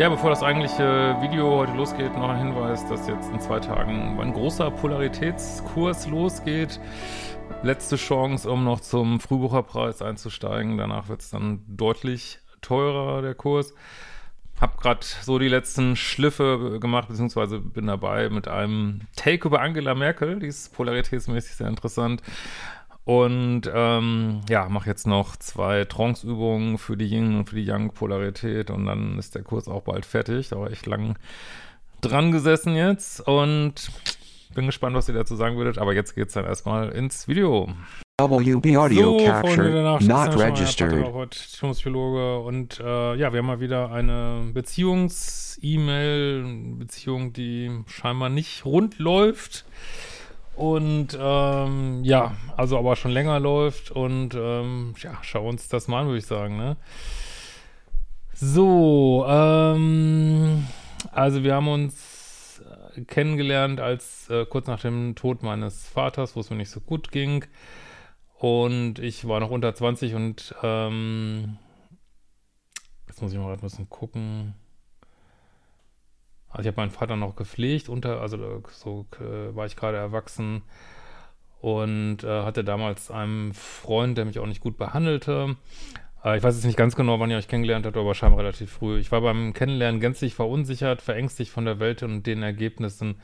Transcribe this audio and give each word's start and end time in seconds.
Ja, 0.00 0.08
bevor 0.08 0.30
das 0.30 0.42
eigentliche 0.42 1.14
Video 1.20 1.58
heute 1.58 1.72
losgeht, 1.72 2.14
noch 2.16 2.30
ein 2.30 2.38
Hinweis, 2.38 2.88
dass 2.88 3.06
jetzt 3.06 3.30
in 3.30 3.38
zwei 3.38 3.60
Tagen 3.60 4.18
ein 4.18 4.32
großer 4.32 4.70
Polaritätskurs 4.70 6.06
losgeht. 6.06 6.80
Letzte 7.62 7.96
Chance, 7.96 8.50
um 8.50 8.64
noch 8.64 8.80
zum 8.80 9.20
Frühbucherpreis 9.20 10.00
einzusteigen. 10.00 10.78
Danach 10.78 11.10
wird 11.10 11.20
es 11.20 11.28
dann 11.28 11.62
deutlich 11.68 12.38
teurer, 12.62 13.20
der 13.20 13.34
Kurs. 13.34 13.74
Hab 14.58 14.80
gerade 14.80 15.00
so 15.02 15.38
die 15.38 15.48
letzten 15.48 15.96
Schliffe 15.96 16.78
gemacht, 16.80 17.08
beziehungsweise 17.08 17.60
bin 17.60 17.86
dabei 17.86 18.30
mit 18.30 18.48
einem 18.48 19.02
Take 19.16 19.48
über 19.48 19.60
Angela 19.60 19.94
Merkel. 19.94 20.38
Die 20.38 20.46
ist 20.46 20.74
polaritätsmäßig 20.74 21.56
sehr 21.56 21.68
interessant. 21.68 22.22
Und 23.04 23.62
ähm, 23.72 24.42
ja, 24.48 24.68
mache 24.68 24.88
jetzt 24.88 25.06
noch 25.06 25.36
zwei 25.36 25.84
Trance-Übungen 25.84 26.78
für 26.78 26.96
die 26.96 27.06
Yin 27.06 27.38
und 27.38 27.48
für 27.48 27.56
die 27.56 27.64
Yang-Polarität 27.64 28.70
und 28.70 28.86
dann 28.86 29.18
ist 29.18 29.34
der 29.34 29.42
Kurs 29.42 29.68
auch 29.68 29.82
bald 29.82 30.06
fertig. 30.06 30.50
Da 30.50 30.60
war 30.60 30.70
echt 30.70 30.86
lang 30.86 31.16
dran 32.02 32.30
gesessen 32.30 32.76
jetzt 32.76 33.20
und 33.26 33.90
bin 34.54 34.66
gespannt, 34.66 34.94
was 34.96 35.08
ihr 35.08 35.14
dazu 35.14 35.34
sagen 35.34 35.56
würdet. 35.56 35.78
Aber 35.78 35.94
jetzt 35.94 36.14
geht's 36.14 36.34
dann 36.34 36.44
erstmal 36.44 36.90
ins 36.90 37.26
Video. 37.26 37.72
WB 38.20 38.76
Audio 38.76 39.18
so, 39.18 39.24
Capture 39.24 39.82
Nacht, 39.82 40.06
not 40.06 40.38
registered. 40.38 41.30
Psychologe 41.30 42.40
und 42.40 42.78
äh, 42.78 43.14
ja, 43.16 43.32
wir 43.32 43.38
haben 43.38 43.46
mal 43.46 43.60
wieder 43.60 43.90
eine 43.90 44.50
Beziehungs-E-Mail, 44.52 46.44
Beziehung, 46.78 47.32
die 47.32 47.70
scheinbar 47.86 48.28
nicht 48.28 48.66
rund 48.66 48.98
läuft. 48.98 49.64
Und 50.60 51.16
ähm, 51.18 52.04
ja, 52.04 52.36
also 52.54 52.76
aber 52.78 52.94
schon 52.94 53.12
länger 53.12 53.40
läuft 53.40 53.90
und 53.90 54.34
ähm, 54.34 54.92
ja, 54.98 55.16
schau 55.22 55.48
uns 55.48 55.68
das 55.68 55.88
mal 55.88 56.02
an, 56.02 56.08
würde 56.08 56.18
ich 56.18 56.26
sagen, 56.26 56.58
ne? 56.58 56.76
So, 58.34 59.24
ähm, 59.26 60.66
also 61.12 61.44
wir 61.44 61.54
haben 61.54 61.68
uns 61.68 62.60
äh, 62.94 63.00
kennengelernt 63.06 63.80
als 63.80 64.28
äh, 64.28 64.44
kurz 64.44 64.66
nach 64.66 64.82
dem 64.82 65.14
Tod 65.14 65.42
meines 65.42 65.88
Vaters, 65.88 66.36
wo 66.36 66.40
es 66.40 66.50
mir 66.50 66.56
nicht 66.56 66.70
so 66.70 66.80
gut 66.80 67.10
ging. 67.10 67.46
Und 68.34 68.98
ich 68.98 69.26
war 69.26 69.40
noch 69.40 69.50
unter 69.50 69.74
20 69.74 70.14
und 70.14 70.54
ähm, 70.62 71.56
jetzt 73.08 73.22
muss 73.22 73.32
ich 73.32 73.38
mal 73.38 73.54
ein 73.54 73.60
bisschen 73.60 73.88
gucken. 73.88 74.56
Also 76.50 76.62
ich 76.62 76.66
habe 76.68 76.80
meinen 76.80 76.90
Vater 76.90 77.16
noch 77.16 77.36
gepflegt, 77.36 77.88
unter, 77.88 78.20
also 78.20 78.62
so 78.70 79.06
äh, 79.20 79.54
war 79.54 79.66
ich 79.66 79.76
gerade 79.76 79.96
erwachsen 79.96 80.62
und 81.60 82.24
äh, 82.24 82.42
hatte 82.42 82.64
damals 82.64 83.10
einen 83.10 83.54
Freund, 83.54 84.18
der 84.18 84.24
mich 84.24 84.38
auch 84.38 84.46
nicht 84.46 84.60
gut 84.60 84.76
behandelte. 84.76 85.56
Äh, 86.24 86.38
ich 86.38 86.42
weiß 86.42 86.56
jetzt 86.56 86.64
nicht 86.64 86.76
ganz 86.76 86.96
genau, 86.96 87.20
wann 87.20 87.30
ihr 87.30 87.36
euch 87.36 87.48
kennengelernt 87.48 87.86
habt, 87.86 87.96
aber 87.96 88.14
scheinbar 88.14 88.40
relativ 88.40 88.72
früh. 88.72 88.98
Ich 88.98 89.12
war 89.12 89.20
beim 89.20 89.52
Kennenlernen 89.52 90.00
gänzlich 90.00 90.34
verunsichert, 90.34 91.02
verängstigt 91.02 91.50
von 91.50 91.64
der 91.64 91.78
Welt 91.78 92.02
und 92.02 92.26
den 92.26 92.42
Ergebnissen. 92.42 93.16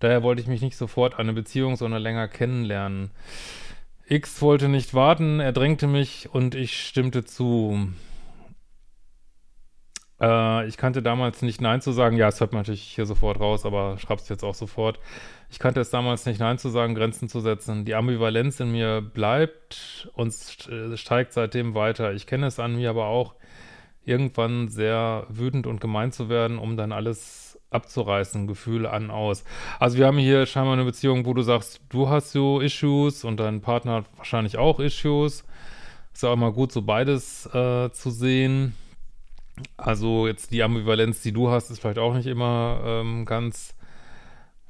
Daher 0.00 0.22
wollte 0.22 0.42
ich 0.42 0.48
mich 0.48 0.60
nicht 0.60 0.76
sofort 0.76 1.18
eine 1.18 1.32
Beziehung, 1.32 1.76
sondern 1.76 2.02
länger 2.02 2.28
kennenlernen. 2.28 3.10
X 4.08 4.40
wollte 4.42 4.68
nicht 4.68 4.94
warten, 4.94 5.40
er 5.40 5.52
drängte 5.52 5.86
mich 5.86 6.28
und 6.32 6.54
ich 6.54 6.86
stimmte 6.86 7.24
zu. 7.24 7.88
Äh, 10.20 10.66
ich 10.66 10.76
kannte 10.76 11.02
damals 11.02 11.42
nicht 11.42 11.60
Nein 11.60 11.80
zu 11.80 11.92
sagen. 11.92 12.16
Ja, 12.16 12.28
es 12.28 12.40
hört 12.40 12.52
man 12.52 12.60
natürlich 12.60 12.82
hier 12.82 13.06
sofort 13.06 13.40
raus, 13.40 13.66
aber 13.66 13.98
schreib's 13.98 14.28
jetzt 14.28 14.44
auch 14.44 14.54
sofort. 14.54 14.98
Ich 15.50 15.58
kannte 15.58 15.80
es 15.80 15.90
damals 15.90 16.26
nicht 16.26 16.40
Nein 16.40 16.58
zu 16.58 16.68
sagen, 16.68 16.94
Grenzen 16.94 17.28
zu 17.28 17.40
setzen. 17.40 17.84
Die 17.84 17.94
Ambivalenz 17.94 18.60
in 18.60 18.72
mir 18.72 19.00
bleibt 19.00 20.08
und 20.14 20.32
st- 20.32 20.96
steigt 20.96 21.32
seitdem 21.32 21.74
weiter. 21.74 22.12
Ich 22.12 22.26
kenne 22.26 22.46
es 22.46 22.58
an 22.58 22.76
mir 22.76 22.90
aber 22.90 23.06
auch, 23.06 23.34
irgendwann 24.04 24.68
sehr 24.68 25.26
wütend 25.28 25.66
und 25.66 25.80
gemein 25.80 26.12
zu 26.12 26.28
werden, 26.28 26.58
um 26.58 26.76
dann 26.76 26.92
alles 26.92 27.58
abzureißen, 27.70 28.46
Gefühle 28.46 28.90
an, 28.90 29.10
aus. 29.10 29.44
Also 29.80 29.98
wir 29.98 30.06
haben 30.06 30.18
hier 30.18 30.46
scheinbar 30.46 30.74
eine 30.74 30.84
Beziehung, 30.84 31.26
wo 31.26 31.34
du 31.34 31.42
sagst, 31.42 31.80
du 31.88 32.08
hast 32.08 32.30
so 32.30 32.60
Issues 32.60 33.24
und 33.24 33.38
dein 33.38 33.60
Partner 33.60 33.94
hat 33.96 34.04
wahrscheinlich 34.16 34.56
auch 34.56 34.78
Issues. 34.78 35.44
Ist 36.14 36.22
ja 36.22 36.28
auch 36.30 36.34
immer 36.34 36.52
gut, 36.52 36.70
so 36.70 36.82
beides 36.82 37.46
äh, 37.52 37.90
zu 37.90 38.10
sehen. 38.10 38.74
Also 39.76 40.26
jetzt 40.26 40.52
die 40.52 40.62
Ambivalenz, 40.62 41.22
die 41.22 41.32
du 41.32 41.50
hast, 41.50 41.70
ist 41.70 41.80
vielleicht 41.80 41.98
auch 41.98 42.14
nicht 42.14 42.26
immer 42.26 42.80
ähm, 42.84 43.24
ganz 43.24 43.74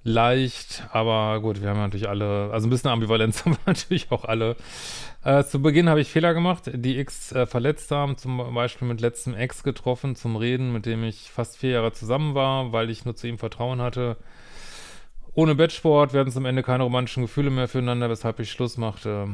leicht, 0.06 0.84
aber 0.92 1.40
gut, 1.40 1.60
wir 1.60 1.68
haben 1.68 1.80
natürlich 1.80 2.08
alle, 2.08 2.50
also 2.52 2.68
ein 2.68 2.70
bisschen 2.70 2.90
Ambivalenz 2.90 3.40
haben 3.44 3.52
wir 3.52 3.58
natürlich 3.66 4.10
auch 4.12 4.24
alle. 4.24 4.56
Äh, 5.24 5.42
zu 5.42 5.60
Beginn 5.60 5.88
habe 5.88 6.00
ich 6.00 6.08
Fehler 6.08 6.32
gemacht, 6.32 6.70
die 6.72 6.98
X 6.98 7.32
äh, 7.32 7.46
verletzt 7.46 7.90
haben, 7.90 8.16
zum 8.16 8.54
Beispiel 8.54 8.86
mit 8.86 9.00
letztem 9.00 9.34
Ex 9.34 9.64
getroffen 9.64 10.14
zum 10.14 10.36
Reden, 10.36 10.72
mit 10.72 10.86
dem 10.86 11.02
ich 11.02 11.32
fast 11.32 11.56
vier 11.56 11.70
Jahre 11.70 11.92
zusammen 11.92 12.36
war, 12.36 12.72
weil 12.72 12.88
ich 12.88 13.04
nur 13.04 13.16
zu 13.16 13.26
ihm 13.26 13.38
Vertrauen 13.38 13.80
hatte. 13.82 14.16
Ohne 15.34 15.56
Bettsport 15.56 16.12
werden 16.12 16.32
zum 16.32 16.46
Ende 16.46 16.62
keine 16.62 16.84
romantischen 16.84 17.24
Gefühle 17.24 17.50
mehr 17.50 17.66
füreinander, 17.66 18.08
weshalb 18.08 18.38
ich 18.38 18.50
Schluss 18.52 18.76
machte. 18.76 19.28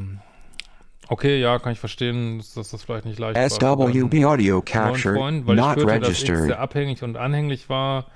Okay, 1.13 1.39
ja, 1.39 1.59
kann 1.59 1.73
ich 1.73 1.79
verstehen, 1.79 2.39
dass 2.39 2.55
dass 2.55 2.71
das 2.71 2.81
vielleicht 2.81 3.05
nicht 3.05 3.19
leicht 3.19 3.35
war. 3.35 3.43
für 3.47 3.59
deinen 3.59 4.09
SWB 4.09 4.25
Audio 4.25 4.63
Capture 4.63 5.13
Freund, 5.13 5.45
weil 5.45 5.59
ich 5.59 5.63
not 5.63 5.77
dass 5.77 5.83
X 5.83 5.91
registered. 5.91 6.45
sehr 6.47 6.59
abhängig 6.59 7.03
und 7.03 7.17
anhänglich 7.17 7.69
war, 7.69 8.07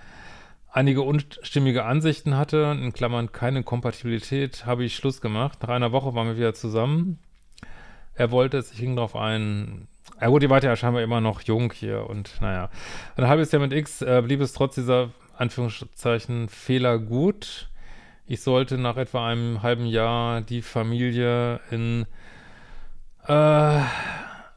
einige 0.71 1.03
unstimmige 1.03 1.85
Ansichten 1.85 2.35
hatte, 2.35 2.75
in 2.81 2.93
Klammern 2.93 3.31
keine 3.31 3.61
Kompatibilität, 3.61 4.65
habe 4.65 4.83
ich 4.83 4.95
Schluss 4.95 5.21
gemacht. 5.21 5.59
Nach 5.61 5.69
einer 5.69 5.91
Woche 5.91 6.15
waren 6.15 6.25
wir 6.25 6.37
wieder 6.37 6.55
zusammen. 6.55 7.19
Er 8.15 8.31
wollte 8.31 8.57
es, 8.57 8.71
ich 8.71 8.79
ging 8.79 8.95
darauf 8.95 9.15
ein. 9.15 9.87
Ja 10.19 10.29
gut, 10.29 10.41
die 10.41 10.49
war 10.49 10.63
ja 10.63 10.75
scheinbar 10.75 11.03
immer 11.03 11.21
noch 11.21 11.41
jung 11.41 11.71
hier 11.71 12.09
und 12.09 12.41
naja. 12.41 12.71
Ein 13.15 13.27
halbes 13.27 13.51
Jahr 13.51 13.61
mit 13.61 13.73
X 13.73 14.01
äh, 14.01 14.23
blieb 14.25 14.41
es 14.41 14.53
trotz 14.53 14.73
dieser 14.73 15.11
Anführungszeichen 15.37 16.49
Fehler 16.49 16.97
gut. 16.97 17.69
Ich 18.25 18.41
sollte 18.41 18.79
nach 18.79 18.97
etwa 18.97 19.27
einem 19.27 19.61
halben 19.61 19.85
Jahr 19.85 20.41
die 20.41 20.63
Familie 20.63 21.59
in 21.69 22.07
äh, 23.27 23.81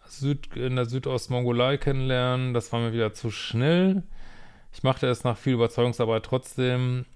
Süd, 0.07 0.57
in 0.57 0.77
der 0.77 0.85
Südostmongolei 0.87 1.77
kennenlernen. 1.77 2.55
Das 2.55 2.73
war 2.73 2.81
mir 2.81 2.93
wieder 2.93 3.13
zu 3.13 3.31
schnell. 3.31 4.03
Ich 4.73 4.83
machte 4.83 5.07
es 5.07 5.25
nach 5.25 5.37
viel 5.37 5.55
Überzeugungsarbeit 5.55 6.25
trotzdem. 6.25 7.07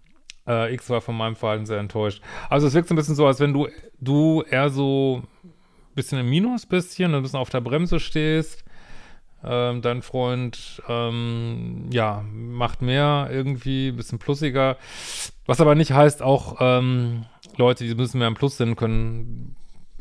Äh, 0.46 0.74
X 0.74 0.90
war 0.90 1.00
von 1.00 1.16
meinem 1.16 1.36
Verhalten 1.36 1.66
sehr 1.66 1.78
enttäuscht. 1.78 2.22
Also 2.50 2.66
es 2.66 2.74
wirkt 2.74 2.88
so 2.88 2.94
ein 2.94 2.96
bisschen 2.96 3.14
so, 3.14 3.26
als 3.26 3.40
wenn 3.40 3.52
du, 3.52 3.68
du 4.00 4.42
eher 4.42 4.70
so 4.70 5.22
ein 5.44 5.50
bisschen 5.94 6.18
im 6.18 6.28
Minus 6.28 6.66
bist 6.66 6.94
hier 6.94 7.08
ein 7.08 7.22
bisschen 7.22 7.38
auf 7.38 7.50
der 7.50 7.60
Bremse 7.60 8.00
stehst. 8.00 8.64
Ähm, 9.46 9.82
dein 9.82 10.00
Freund, 10.00 10.82
ähm, 10.88 11.88
ja, 11.90 12.24
macht 12.32 12.80
mehr 12.80 13.28
irgendwie, 13.30 13.88
ein 13.88 13.96
bisschen 13.96 14.18
plussiger. 14.18 14.78
Was 15.44 15.60
aber 15.60 15.74
nicht 15.74 15.92
heißt, 15.92 16.22
auch 16.22 16.56
ähm, 16.60 17.26
Leute, 17.56 17.84
die 17.84 17.94
müssen 17.94 18.18
mehr 18.18 18.28
im 18.28 18.34
Plus 18.34 18.56
sind, 18.56 18.76
können 18.76 19.54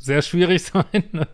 sehr 0.03 0.21
schwierig 0.21 0.63
sein. 0.63 1.03
ne? 1.11 1.27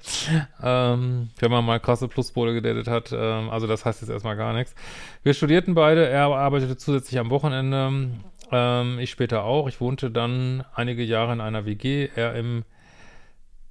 ähm, 0.61 1.29
wenn 1.39 1.51
man 1.51 1.65
mal 1.65 1.79
krasse 1.79 2.07
Pluspole 2.07 2.53
gedatet 2.53 2.87
hat. 2.87 3.11
Ähm, 3.11 3.49
also 3.49 3.65
das 3.67 3.83
heißt 3.83 4.01
jetzt 4.01 4.11
erstmal 4.11 4.37
gar 4.37 4.53
nichts. 4.53 4.75
Wir 5.23 5.33
studierten 5.33 5.73
beide. 5.73 6.07
Er 6.07 6.27
arbeitete 6.27 6.77
zusätzlich 6.77 7.19
am 7.19 7.31
Wochenende. 7.31 8.11
Ähm, 8.51 8.99
ich 8.99 9.09
später 9.09 9.43
auch. 9.43 9.67
Ich 9.67 9.81
wohnte 9.81 10.11
dann 10.11 10.63
einige 10.73 11.03
Jahre 11.03 11.33
in 11.33 11.41
einer 11.41 11.65
WG. 11.65 12.09
Er 12.15 12.35
im 12.35 12.63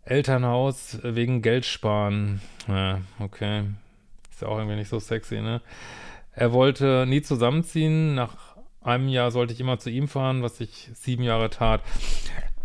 Elternhaus 0.05 0.99
wegen 1.03 1.43
Geldsparen. 1.43 2.41
Ja, 2.67 3.00
okay. 3.21 3.65
Ist 4.31 4.43
ja 4.43 4.49
auch 4.49 4.59
irgendwie 4.59 4.77
nicht 4.77 4.89
so 4.89 4.99
sexy, 4.99 5.41
ne? 5.41 5.61
Er 6.33 6.53
wollte 6.53 7.05
nie 7.06 7.23
zusammenziehen. 7.23 8.15
Nach 8.15 8.56
einem 8.81 9.09
Jahr 9.09 9.31
sollte 9.31 9.53
ich 9.53 9.61
immer 9.61 9.79
zu 9.79 9.91
ihm 9.91 10.09
fahren, 10.09 10.43
was 10.43 10.61
ich 10.61 10.91
sieben 10.95 11.23
Jahre 11.23 11.50
tat. 11.50 11.83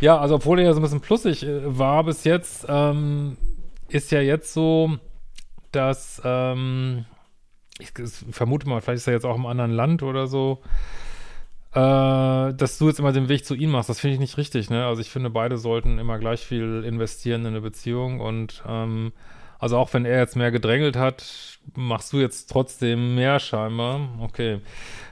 Ja, 0.01 0.17
also 0.17 0.35
obwohl 0.35 0.59
er 0.59 0.65
ja 0.65 0.73
so 0.73 0.79
ein 0.79 0.83
bisschen 0.83 1.01
plussig 1.01 1.43
äh, 1.43 1.77
war 1.77 2.03
bis 2.03 2.23
jetzt, 2.23 2.65
ähm, 2.67 3.37
ist 3.87 4.11
ja 4.11 4.21
jetzt 4.21 4.53
so, 4.53 4.97
dass 5.71 6.21
ähm, 6.25 7.05
ich, 7.79 7.91
ich 7.97 8.35
vermute 8.35 8.67
mal, 8.67 8.81
vielleicht 8.81 8.97
ist 8.97 9.07
er 9.07 9.13
jetzt 9.13 9.25
auch 9.25 9.35
im 9.35 9.45
anderen 9.45 9.71
Land 9.71 10.03
oder 10.03 10.27
so, 10.27 10.61
äh, 11.73 12.53
dass 12.53 12.77
du 12.77 12.87
jetzt 12.87 12.99
immer 12.99 13.11
den 13.11 13.29
Weg 13.29 13.45
zu 13.45 13.55
ihm 13.55 13.71
machst. 13.71 13.89
Das 13.89 13.99
finde 13.99 14.15
ich 14.15 14.19
nicht 14.19 14.37
richtig, 14.37 14.69
ne? 14.69 14.85
Also 14.85 15.01
ich 15.01 15.09
finde, 15.09 15.29
beide 15.29 15.57
sollten 15.57 15.99
immer 15.99 16.19
gleich 16.19 16.41
viel 16.41 16.83
investieren 16.83 17.41
in 17.41 17.47
eine 17.47 17.61
Beziehung 17.61 18.19
und 18.19 18.63
ähm, 18.67 19.11
also 19.63 19.77
auch 19.77 19.93
wenn 19.93 20.03
er 20.03 20.19
jetzt 20.19 20.35
mehr 20.35 20.51
gedrängelt 20.51 20.97
hat, 20.97 21.23
machst 21.73 22.11
du 22.11 22.19
jetzt 22.19 22.51
trotzdem 22.51 23.15
mehr 23.15 23.39
scheinbar. 23.39 24.09
Okay. 24.19 24.59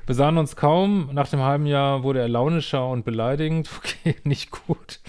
Wir 0.06 0.14
sahen 0.14 0.38
uns 0.38 0.58
kaum. 0.58 1.10
Nach 1.14 1.30
dem 1.30 1.40
halben 1.40 1.66
Jahr 1.66 2.04
wurde 2.04 2.20
er 2.20 2.28
launischer 2.28 2.86
und 2.90 3.06
beleidigend. 3.06 3.70
Okay, 3.78 4.18
nicht 4.26 4.52
gut. 4.52 5.00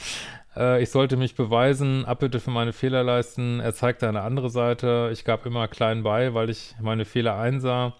Äh, 0.56 0.80
ich 0.80 0.90
sollte 0.90 1.16
mich 1.16 1.34
beweisen, 1.34 2.04
Abbitte 2.04 2.38
für 2.38 2.52
meine 2.52 2.72
Fehler 2.72 3.02
leisten. 3.02 3.58
Er 3.58 3.74
zeigte 3.74 4.08
eine 4.08 4.22
andere 4.22 4.48
Seite. 4.48 5.10
Ich 5.12 5.24
gab 5.24 5.44
immer 5.44 5.66
klein 5.66 6.04
bei, 6.04 6.34
weil 6.34 6.48
ich 6.48 6.76
meine 6.80 7.04
Fehler 7.04 7.36
einsah. 7.36 7.94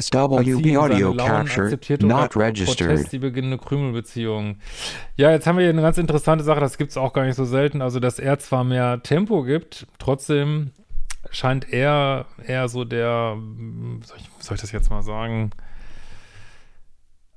SWB 0.00 0.76
Audio 0.76 1.14
Capture 1.14 1.76
not 2.00 2.36
registered. 2.36 2.88
Protest, 2.88 3.12
die 3.12 3.18
beginnende 3.18 3.58
Krümelbeziehung. 3.58 4.56
Ja, 5.16 5.30
jetzt 5.30 5.46
haben 5.46 5.56
wir 5.56 5.62
hier 5.62 5.70
eine 5.70 5.82
ganz 5.82 5.98
interessante 5.98 6.44
Sache, 6.44 6.60
das 6.60 6.78
gibt 6.78 6.90
es 6.90 6.96
auch 6.96 7.12
gar 7.12 7.24
nicht 7.24 7.36
so 7.36 7.44
selten. 7.44 7.82
Also, 7.82 8.00
dass 8.00 8.18
er 8.18 8.38
zwar 8.38 8.64
mehr 8.64 9.02
Tempo 9.02 9.42
gibt, 9.42 9.86
trotzdem 9.98 10.72
scheint 11.30 11.72
er 11.72 12.26
eher 12.46 12.68
so 12.68 12.84
der, 12.84 13.36
soll 14.04 14.18
ich, 14.18 14.30
soll 14.38 14.54
ich 14.56 14.60
das 14.60 14.72
jetzt 14.72 14.90
mal 14.90 15.02
sagen? 15.02 15.50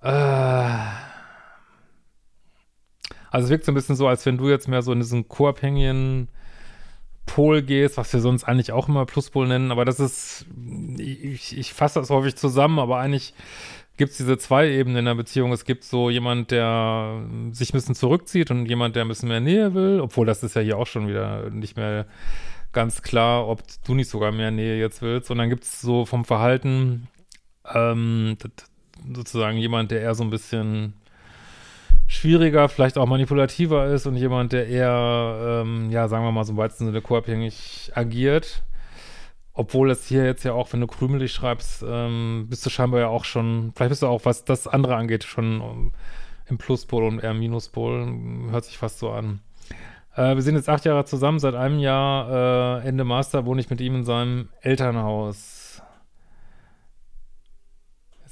Äh, 0.01 0.09
also 3.31 3.45
es 3.45 3.49
wirkt 3.49 3.65
so 3.65 3.71
ein 3.71 3.75
bisschen 3.75 3.95
so, 3.95 4.07
als 4.07 4.25
wenn 4.25 4.37
du 4.37 4.49
jetzt 4.49 4.67
mehr 4.67 4.81
so 4.81 4.91
in 4.91 4.99
diesen 4.99 5.27
co-abhängigen 5.27 6.29
Pol 7.25 7.61
gehst, 7.61 7.97
was 7.97 8.11
wir 8.13 8.19
sonst 8.19 8.43
eigentlich 8.43 8.71
auch 8.71 8.87
immer 8.89 9.05
Pluspol 9.05 9.47
nennen, 9.47 9.71
aber 9.71 9.85
das 9.85 9.99
ist, 9.99 10.45
ich, 10.97 11.57
ich 11.57 11.73
fasse 11.73 11.99
das 11.99 12.09
häufig 12.09 12.35
zusammen, 12.35 12.79
aber 12.79 12.99
eigentlich 12.99 13.33
gibt 13.97 14.11
es 14.11 14.17
diese 14.17 14.37
zwei 14.37 14.69
Ebenen 14.69 14.97
in 14.97 15.05
der 15.05 15.15
Beziehung. 15.15 15.51
Es 15.51 15.65
gibt 15.65 15.83
so 15.83 16.09
jemand, 16.09 16.51
der 16.51 17.21
sich 17.51 17.69
ein 17.69 17.77
bisschen 17.77 17.95
zurückzieht 17.95 18.51
und 18.51 18.65
jemand, 18.65 18.95
der 18.95 19.05
ein 19.05 19.07
bisschen 19.07 19.29
mehr 19.29 19.39
Nähe 19.39 19.73
will, 19.73 19.99
obwohl 20.01 20.25
das 20.25 20.43
ist 20.43 20.55
ja 20.55 20.61
hier 20.61 20.77
auch 20.77 20.87
schon 20.87 21.07
wieder 21.07 21.49
nicht 21.49 21.77
mehr 21.77 22.07
ganz 22.71 23.03
klar, 23.03 23.47
ob 23.47 23.61
du 23.85 23.93
nicht 23.93 24.09
sogar 24.09 24.31
mehr 24.31 24.51
Nähe 24.51 24.79
jetzt 24.79 25.01
willst. 25.01 25.29
Und 25.29 25.37
dann 25.37 25.49
gibt 25.49 25.63
es 25.63 25.79
so 25.79 26.05
vom 26.05 26.25
Verhalten 26.25 27.07
ähm, 27.71 28.35
sozusagen 29.13 29.57
jemand, 29.57 29.91
der 29.91 30.01
eher 30.01 30.15
so 30.15 30.23
ein 30.23 30.31
bisschen 30.31 30.93
schwieriger, 32.13 32.69
vielleicht 32.69 32.97
auch 32.97 33.05
manipulativer 33.05 33.87
ist 33.87 34.05
und 34.05 34.15
jemand, 34.15 34.53
der 34.53 34.67
eher, 34.67 35.63
ähm, 35.63 35.89
ja, 35.91 36.07
sagen 36.07 36.23
wir 36.23 36.31
mal, 36.31 36.43
so 36.43 36.53
im 36.53 36.57
weitesten 36.57 36.85
Sinne 36.85 37.01
co-abhängig 37.01 37.91
agiert. 37.95 38.63
Obwohl 39.53 39.91
es 39.91 40.07
hier 40.07 40.25
jetzt 40.25 40.43
ja 40.43 40.53
auch, 40.53 40.73
wenn 40.73 40.81
du 40.81 40.87
krümelig 40.87 41.31
schreibst, 41.31 41.85
ähm, 41.87 42.47
bist 42.49 42.65
du 42.65 42.69
scheinbar 42.69 43.01
ja 43.01 43.07
auch 43.07 43.23
schon, 43.23 43.71
vielleicht 43.75 43.89
bist 43.89 44.01
du 44.01 44.07
auch, 44.07 44.25
was 44.25 44.45
das 44.45 44.67
andere 44.67 44.95
angeht, 44.95 45.23
schon 45.23 45.61
um, 45.61 45.91
im 46.47 46.57
Pluspol 46.57 47.03
und 47.03 47.19
eher 47.19 47.31
im 47.31 47.39
Minuspol. 47.39 48.07
Hört 48.49 48.65
sich 48.65 48.77
fast 48.77 48.99
so 48.99 49.11
an. 49.11 49.41
Äh, 50.15 50.35
wir 50.35 50.41
sind 50.41 50.55
jetzt 50.55 50.69
acht 50.69 50.85
Jahre 50.85 51.05
zusammen. 51.05 51.39
Seit 51.39 51.55
einem 51.55 51.79
Jahr, 51.79 52.81
äh, 52.83 52.87
Ende 52.87 53.03
Master, 53.03 53.45
wohne 53.45 53.61
ich 53.61 53.69
mit 53.69 53.81
ihm 53.81 53.95
in 53.95 54.03
seinem 54.03 54.49
Elternhaus. 54.61 55.62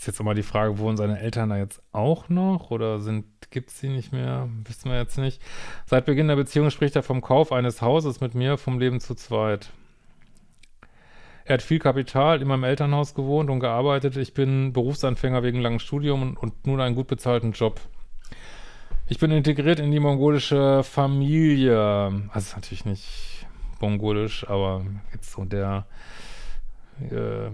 Ist 0.01 0.07
jetzt 0.07 0.17
nochmal 0.17 0.33
die 0.33 0.41
Frage, 0.41 0.79
wohnen 0.79 0.97
seine 0.97 1.19
Eltern 1.19 1.49
da 1.49 1.57
jetzt 1.57 1.79
auch 1.91 2.27
noch 2.27 2.71
oder 2.71 2.97
sind, 2.97 3.23
gibt's 3.51 3.79
sie 3.79 3.89
nicht 3.89 4.11
mehr? 4.11 4.49
Wissen 4.63 4.89
wir 4.89 4.97
jetzt 4.97 5.19
nicht. 5.19 5.39
Seit 5.85 6.05
Beginn 6.05 6.27
der 6.27 6.37
Beziehung 6.37 6.71
spricht 6.71 6.95
er 6.95 7.03
vom 7.03 7.21
Kauf 7.21 7.51
eines 7.51 7.83
Hauses 7.83 8.19
mit 8.19 8.33
mir, 8.33 8.57
vom 8.57 8.79
Leben 8.79 8.99
zu 8.99 9.13
zweit. 9.13 9.69
Er 11.45 11.53
hat 11.53 11.61
viel 11.61 11.77
Kapital, 11.77 12.41
immer 12.41 12.55
im 12.55 12.63
Elternhaus 12.63 13.13
gewohnt 13.13 13.51
und 13.51 13.59
gearbeitet. 13.59 14.17
Ich 14.17 14.33
bin 14.33 14.73
Berufsanfänger 14.73 15.43
wegen 15.43 15.61
langem 15.61 15.77
Studium 15.77 16.23
und, 16.23 16.37
und 16.37 16.65
nun 16.65 16.81
einen 16.81 16.95
gut 16.95 17.05
bezahlten 17.05 17.51
Job. 17.51 17.79
Ich 19.07 19.19
bin 19.19 19.29
integriert 19.29 19.79
in 19.79 19.91
die 19.91 19.99
mongolische 19.99 20.81
Familie. 20.81 21.77
Also 22.33 22.55
natürlich 22.55 22.85
nicht 22.85 23.45
mongolisch, 23.79 24.49
aber 24.49 24.83
jetzt 25.13 25.31
so 25.31 25.45
der 25.45 25.85
äh, 27.11 27.51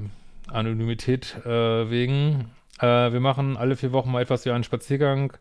Anonymität 0.47 1.35
äh, 1.45 1.89
wegen. 1.89 2.51
Äh, 2.79 3.11
wir 3.11 3.19
machen 3.19 3.57
alle 3.57 3.75
vier 3.75 3.91
Wochen 3.91 4.11
mal 4.11 4.21
etwas 4.21 4.45
wie 4.45 4.51
einen 4.51 4.63
Spaziergang. 4.63 5.33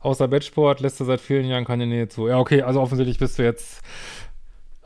Außer 0.00 0.28
Bettsport 0.28 0.80
lässt 0.80 1.00
er 1.00 1.06
seit 1.06 1.20
vielen 1.20 1.46
Jahren 1.46 1.64
keine 1.64 1.86
Nähe 1.86 2.08
zu. 2.08 2.28
Ja, 2.28 2.38
okay, 2.38 2.62
also 2.62 2.80
offensichtlich 2.80 3.18
bist 3.18 3.38
du 3.38 3.42
jetzt 3.42 3.82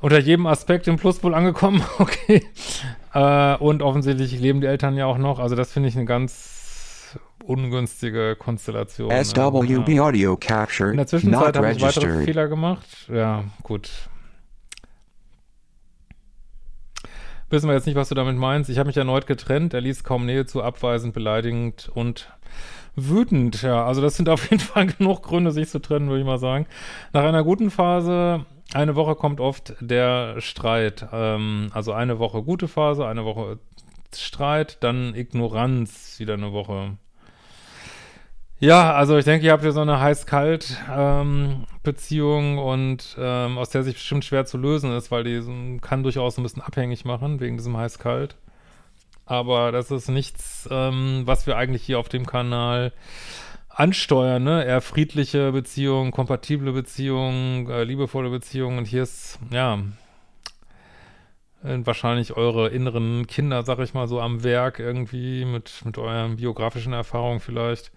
unter 0.00 0.18
jedem 0.20 0.46
Aspekt 0.46 0.86
im 0.86 0.96
Pluspol 0.96 1.34
angekommen. 1.34 1.82
Okay. 1.98 2.42
Äh, 3.14 3.56
und 3.56 3.82
offensichtlich 3.82 4.38
leben 4.38 4.60
die 4.60 4.66
Eltern 4.66 4.96
ja 4.96 5.06
auch 5.06 5.18
noch. 5.18 5.38
Also 5.38 5.56
das 5.56 5.72
finde 5.72 5.88
ich 5.88 5.96
eine 5.96 6.04
ganz 6.04 7.18
ungünstige 7.42 8.36
Konstellation. 8.36 9.10
SWB 9.10 9.92
ja. 9.92 10.02
Audio 10.02 10.36
Capture 10.36 10.90
In 10.90 10.98
der 10.98 11.06
Zwischenzeit 11.06 11.54
not 11.54 11.56
habe 11.56 11.72
ich 11.72 11.80
weitere. 11.80 12.24
Fehler 12.24 12.48
gemacht. 12.48 12.86
Ja, 13.12 13.44
gut. 13.62 13.90
Wissen 17.50 17.68
wir 17.68 17.74
jetzt 17.74 17.86
nicht, 17.86 17.96
was 17.96 18.10
du 18.10 18.14
damit 18.14 18.36
meinst. 18.36 18.68
Ich 18.68 18.78
habe 18.78 18.88
mich 18.88 18.96
erneut 18.96 19.26
getrennt. 19.26 19.72
Er 19.72 19.80
ließ 19.80 20.04
kaum 20.04 20.26
Nähe 20.26 20.44
zu, 20.44 20.62
abweisend, 20.62 21.14
beleidigend 21.14 21.90
und 21.94 22.30
wütend. 22.94 23.62
Ja, 23.62 23.86
also 23.86 24.02
das 24.02 24.16
sind 24.16 24.28
auf 24.28 24.50
jeden 24.50 24.62
Fall 24.62 24.86
genug 24.98 25.22
Gründe, 25.22 25.50
sich 25.50 25.68
zu 25.68 25.78
trennen, 25.78 26.08
würde 26.08 26.20
ich 26.20 26.26
mal 26.26 26.38
sagen. 26.38 26.66
Nach 27.12 27.24
einer 27.24 27.44
guten 27.44 27.70
Phase, 27.70 28.44
eine 28.74 28.96
Woche 28.96 29.14
kommt 29.14 29.40
oft 29.40 29.74
der 29.80 30.40
Streit. 30.40 31.06
Ähm, 31.12 31.70
also 31.72 31.92
eine 31.92 32.18
Woche 32.18 32.42
gute 32.42 32.68
Phase, 32.68 33.06
eine 33.06 33.24
Woche 33.24 33.58
Streit, 34.14 34.78
dann 34.80 35.14
Ignoranz, 35.14 36.18
wieder 36.18 36.34
eine 36.34 36.52
Woche. 36.52 36.96
Ja, 38.60 38.92
also 38.94 39.16
ich 39.16 39.24
denke, 39.24 39.46
ihr 39.46 39.52
habt 39.52 39.62
ja 39.62 39.70
so 39.70 39.82
eine 39.82 40.00
heiß-kalt-Beziehung 40.00 42.58
und 42.58 43.16
ähm, 43.16 43.56
aus 43.56 43.70
der 43.70 43.84
sich 43.84 43.94
bestimmt 43.94 44.24
schwer 44.24 44.46
zu 44.46 44.58
lösen 44.58 44.90
ist, 44.96 45.12
weil 45.12 45.22
die 45.22 45.78
kann 45.80 46.02
durchaus 46.02 46.38
ein 46.38 46.42
bisschen 46.42 46.62
abhängig 46.62 47.04
machen 47.04 47.38
wegen 47.38 47.56
diesem 47.56 47.76
heiß-kalt. 47.76 48.34
Aber 49.26 49.70
das 49.70 49.92
ist 49.92 50.08
nichts, 50.08 50.68
ähm, 50.72 51.22
was 51.24 51.46
wir 51.46 51.56
eigentlich 51.56 51.84
hier 51.84 52.00
auf 52.00 52.08
dem 52.08 52.26
Kanal 52.26 52.92
ansteuern, 53.68 54.42
ne? 54.42 54.64
Eher 54.64 54.80
friedliche 54.80 55.52
Beziehungen, 55.52 56.10
kompatible 56.10 56.72
Beziehungen, 56.72 57.70
äh, 57.70 57.84
liebevolle 57.84 58.30
Beziehungen 58.30 58.78
und 58.78 58.86
hier 58.86 59.04
ist, 59.04 59.38
ja, 59.50 59.78
äh, 61.62 61.78
wahrscheinlich 61.84 62.36
eure 62.36 62.68
inneren 62.70 63.26
Kinder, 63.28 63.62
sag 63.62 63.78
ich 63.80 63.94
mal 63.94 64.08
so, 64.08 64.20
am 64.20 64.42
Werk 64.42 64.80
irgendwie 64.80 65.44
mit, 65.44 65.84
mit 65.84 65.96
euren 65.98 66.36
biografischen 66.36 66.92
Erfahrungen 66.92 67.38
vielleicht. 67.40 67.92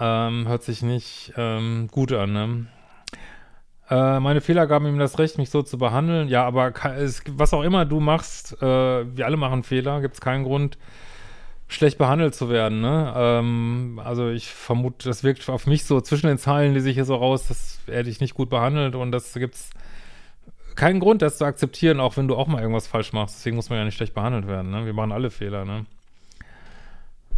Ähm, 0.00 0.48
hört 0.48 0.62
sich 0.62 0.82
nicht 0.82 1.34
ähm, 1.36 1.88
gut 1.90 2.12
an, 2.12 2.32
ne? 2.32 2.66
Äh, 3.90 4.20
meine 4.20 4.40
Fehler 4.40 4.66
gaben 4.66 4.86
ihm 4.86 4.98
das 4.98 5.18
Recht, 5.18 5.36
mich 5.36 5.50
so 5.50 5.62
zu 5.62 5.76
behandeln. 5.76 6.28
Ja, 6.28 6.44
aber 6.46 6.72
es, 6.96 7.22
was 7.28 7.52
auch 7.52 7.62
immer 7.62 7.84
du 7.84 8.00
machst, 8.00 8.60
äh, 8.62 8.66
wir 9.16 9.26
alle 9.26 9.36
machen 9.36 9.62
Fehler, 9.62 10.00
gibt 10.00 10.14
es 10.14 10.20
keinen 10.20 10.44
Grund, 10.44 10.78
schlecht 11.68 11.98
behandelt 11.98 12.34
zu 12.34 12.48
werden, 12.48 12.80
ne? 12.80 13.12
Ähm, 13.16 14.00
also 14.02 14.30
ich 14.30 14.50
vermute, 14.50 15.08
das 15.08 15.22
wirkt 15.22 15.48
auf 15.50 15.66
mich 15.66 15.84
so, 15.84 16.00
zwischen 16.00 16.28
den 16.28 16.38
Zeilen 16.38 16.72
lese 16.72 16.88
ich 16.88 16.94
hier 16.94 17.04
so 17.04 17.16
raus, 17.16 17.48
dass 17.48 17.80
er 17.86 18.04
dich 18.04 18.20
nicht 18.20 18.34
gut 18.34 18.48
behandelt 18.48 18.94
und 18.94 19.12
das 19.12 19.34
gibt's 19.34 19.70
keinen 20.76 21.00
Grund, 21.00 21.20
das 21.20 21.38
zu 21.38 21.44
akzeptieren, 21.44 22.00
auch 22.00 22.16
wenn 22.16 22.28
du 22.28 22.36
auch 22.36 22.46
mal 22.46 22.60
irgendwas 22.62 22.86
falsch 22.86 23.12
machst. 23.12 23.36
Deswegen 23.36 23.56
muss 23.56 23.70
man 23.70 23.78
ja 23.78 23.84
nicht 23.84 23.96
schlecht 23.96 24.14
behandelt 24.14 24.46
werden, 24.46 24.70
ne? 24.70 24.86
Wir 24.86 24.94
machen 24.94 25.12
alle 25.12 25.30
Fehler, 25.30 25.64
ne? 25.64 25.84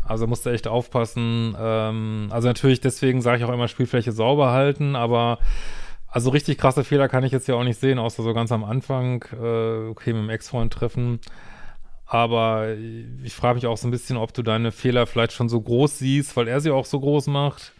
Also 0.04 0.26
musst 0.26 0.44
du 0.46 0.50
echt 0.50 0.66
aufpassen. 0.66 1.56
Ähm, 1.58 2.28
also 2.30 2.48
natürlich, 2.48 2.80
deswegen 2.80 3.22
sage 3.22 3.38
ich 3.38 3.44
auch 3.44 3.52
immer, 3.52 3.68
Spielfläche 3.68 4.12
sauber 4.12 4.52
halten, 4.52 4.96
aber 4.96 5.38
also 6.08 6.30
richtig 6.30 6.58
krasse 6.58 6.84
Fehler 6.84 7.08
kann 7.08 7.24
ich 7.24 7.32
jetzt 7.32 7.48
ja 7.48 7.54
auch 7.54 7.64
nicht 7.64 7.80
sehen, 7.80 7.98
außer 7.98 8.22
so 8.22 8.34
ganz 8.34 8.52
am 8.52 8.64
Anfang, 8.64 9.24
äh, 9.32 9.88
okay, 9.88 10.12
mit 10.12 10.22
dem 10.22 10.30
Ex-Freund 10.30 10.72
treffen. 10.72 11.20
Aber 12.04 12.74
ich 13.22 13.34
frage 13.34 13.54
mich 13.54 13.66
auch 13.66 13.78
so 13.78 13.88
ein 13.88 13.90
bisschen, 13.90 14.18
ob 14.18 14.34
du 14.34 14.42
deine 14.42 14.70
Fehler 14.70 15.06
vielleicht 15.06 15.32
schon 15.32 15.48
so 15.48 15.58
groß 15.58 15.98
siehst, 15.98 16.36
weil 16.36 16.48
er 16.48 16.60
sie 16.60 16.70
auch 16.70 16.84
so 16.84 17.00
groß 17.00 17.28
macht. 17.28 17.72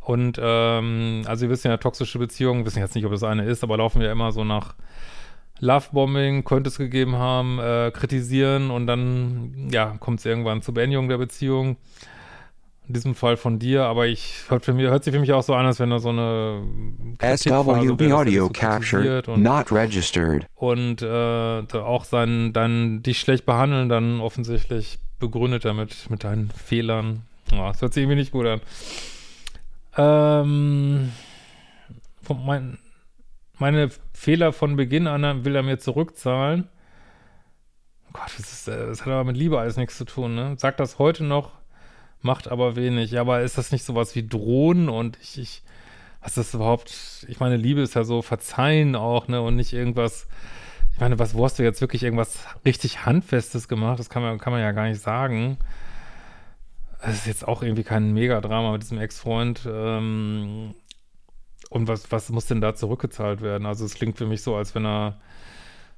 Und 0.00 0.40
ähm, 0.42 1.22
also 1.26 1.42
wir 1.42 1.50
wissen 1.50 1.68
ja, 1.68 1.76
toxische 1.76 2.18
Beziehungen, 2.18 2.64
wissen 2.64 2.80
jetzt 2.80 2.96
nicht, 2.96 3.04
ob 3.04 3.12
das 3.12 3.22
eine 3.22 3.44
ist, 3.44 3.62
aber 3.62 3.76
laufen 3.76 4.02
ja 4.02 4.10
immer 4.10 4.32
so 4.32 4.42
nach 4.42 4.74
Lovebombing, 5.60 6.44
könnte 6.44 6.68
es 6.68 6.78
gegeben 6.78 7.16
haben, 7.16 7.58
äh, 7.58 7.90
kritisieren 7.92 8.70
und 8.70 8.86
dann, 8.86 9.68
ja, 9.72 9.96
kommt 10.00 10.20
es 10.20 10.26
irgendwann 10.26 10.62
zur 10.62 10.74
Beendigung 10.74 11.08
der 11.08 11.18
Beziehung. 11.18 11.76
In 12.88 12.94
diesem 12.94 13.14
Fall 13.16 13.36
von 13.36 13.58
dir, 13.58 13.84
aber 13.84 14.06
ich 14.06 14.44
hört 14.48 14.64
für 14.64 14.72
mich, 14.72 14.86
hört 14.86 15.02
sich 15.02 15.12
für 15.12 15.18
mich 15.18 15.32
auch 15.32 15.42
so 15.42 15.54
an, 15.54 15.66
als 15.66 15.80
wenn 15.80 15.90
da 15.90 15.98
so 15.98 16.10
eine 16.10 16.62
SWB 17.20 18.12
Audio 18.12 18.24
dich 18.24 18.38
so 18.38 18.48
Capture 18.50 19.02
kritisiert 19.02 19.28
und 19.28 19.42
not 19.42 19.72
registered. 19.72 20.46
und 20.54 21.02
äh, 21.02 21.06
auch 21.06 22.04
sein, 22.04 22.52
dann 22.52 23.02
dich 23.02 23.18
schlecht 23.18 23.44
behandeln, 23.44 23.88
dann 23.88 24.20
offensichtlich 24.20 25.00
begründet 25.18 25.64
damit 25.64 26.08
mit 26.10 26.22
deinen 26.22 26.50
Fehlern. 26.50 27.22
Ja, 27.50 27.68
das 27.68 27.82
hört 27.82 27.92
sich 27.92 28.02
irgendwie 28.04 28.20
nicht 28.20 28.30
gut 28.30 28.46
an. 28.46 28.60
Ähm, 29.96 31.12
von 32.22 32.44
mein, 32.44 32.78
meine 33.58 33.90
Fehler 34.16 34.54
von 34.54 34.76
Beginn 34.76 35.06
an 35.06 35.44
will 35.44 35.54
er 35.54 35.62
mir 35.62 35.78
zurückzahlen. 35.78 36.68
Gott, 38.14 38.32
das, 38.38 38.50
ist, 38.50 38.68
äh, 38.68 38.86
das 38.86 39.02
hat 39.02 39.08
aber 39.08 39.24
mit 39.24 39.36
Liebe 39.36 39.60
alles 39.60 39.76
nichts 39.76 39.98
zu 39.98 40.06
tun, 40.06 40.34
ne? 40.34 40.56
Sagt 40.58 40.80
das 40.80 40.98
heute 40.98 41.22
noch, 41.22 41.52
macht 42.22 42.48
aber 42.48 42.76
wenig. 42.76 43.10
Ja, 43.10 43.20
aber 43.20 43.42
ist 43.42 43.58
das 43.58 43.72
nicht 43.72 43.84
sowas 43.84 44.14
wie 44.14 44.26
Drohen 44.26 44.88
und 44.88 45.18
ich, 45.20 45.38
ich, 45.38 45.62
was 46.22 46.30
ist 46.30 46.48
das 46.48 46.54
überhaupt? 46.54 47.26
Ich 47.28 47.40
meine, 47.40 47.56
Liebe 47.56 47.82
ist 47.82 47.94
ja 47.94 48.04
so 48.04 48.22
Verzeihen 48.22 48.96
auch, 48.96 49.28
ne? 49.28 49.42
Und 49.42 49.56
nicht 49.56 49.74
irgendwas, 49.74 50.26
ich 50.94 50.98
meine, 50.98 51.18
was, 51.18 51.34
wo 51.34 51.44
hast 51.44 51.58
du 51.58 51.62
jetzt 51.62 51.82
wirklich 51.82 52.02
irgendwas 52.02 52.38
richtig 52.64 53.04
Handfestes 53.04 53.68
gemacht? 53.68 53.98
Das 53.98 54.08
kann 54.08 54.22
man, 54.22 54.38
kann 54.38 54.52
man 54.52 54.62
ja 54.62 54.72
gar 54.72 54.88
nicht 54.88 55.00
sagen. 55.00 55.58
Das 57.02 57.14
ist 57.16 57.26
jetzt 57.26 57.46
auch 57.46 57.62
irgendwie 57.62 57.84
kein 57.84 58.14
Megadrama 58.14 58.72
mit 58.72 58.82
diesem 58.82 58.98
Ex-Freund. 58.98 59.68
Ähm, 59.70 60.74
und 61.70 61.88
was, 61.88 62.10
was 62.12 62.30
muss 62.30 62.46
denn 62.46 62.60
da 62.60 62.74
zurückgezahlt 62.74 63.40
werden? 63.42 63.66
Also 63.66 63.84
es 63.84 63.94
klingt 63.94 64.18
für 64.18 64.26
mich 64.26 64.42
so, 64.42 64.56
als 64.56 64.74
wenn 64.74 64.86
er 64.86 65.18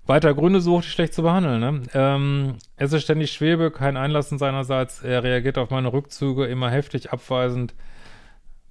weiter 0.07 0.33
Gründe 0.35 0.61
sucht, 0.61 0.87
die 0.87 0.91
schlecht 0.91 1.15
zu 1.15 1.23
behandeln. 1.23 1.61
Ne? 1.61 1.83
Ähm, 1.93 2.55
es 2.77 2.93
ist 2.93 3.03
ständig 3.03 3.31
Schwebe, 3.31 3.71
kein 3.71 3.97
Einlassen 3.97 4.39
seinerseits. 4.39 5.03
Er 5.03 5.23
reagiert 5.23 5.59
auf 5.59 5.71
meine 5.71 5.93
Rückzüge 5.93 6.47
immer 6.47 6.71
heftig, 6.71 7.13
abweisend, 7.13 7.75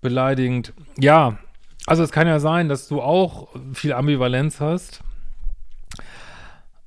beleidigend. 0.01 0.73
Ja, 0.97 1.37
also 1.85 2.03
es 2.03 2.11
kann 2.11 2.27
ja 2.27 2.39
sein, 2.39 2.69
dass 2.69 2.87
du 2.87 3.01
auch 3.01 3.49
viel 3.73 3.93
Ambivalenz 3.93 4.59
hast. 4.59 5.01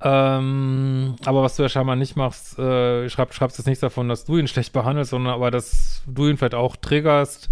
Ähm, 0.03 1.15
aber 1.25 1.43
was 1.43 1.55
du 1.55 1.63
ja 1.63 1.69
scheinbar 1.69 1.95
nicht 1.95 2.15
machst, 2.15 2.57
äh, 2.59 3.07
schreib, 3.09 3.33
schreibst 3.33 3.57
jetzt 3.57 3.67
nichts 3.67 3.81
davon, 3.81 4.09
dass 4.09 4.25
du 4.25 4.37
ihn 4.37 4.47
schlecht 4.47 4.73
behandelst, 4.73 5.11
sondern 5.11 5.33
aber, 5.33 5.51
dass 5.51 6.03
du 6.07 6.27
ihn 6.27 6.37
vielleicht 6.37 6.55
auch 6.55 6.75
triggerst 6.75 7.51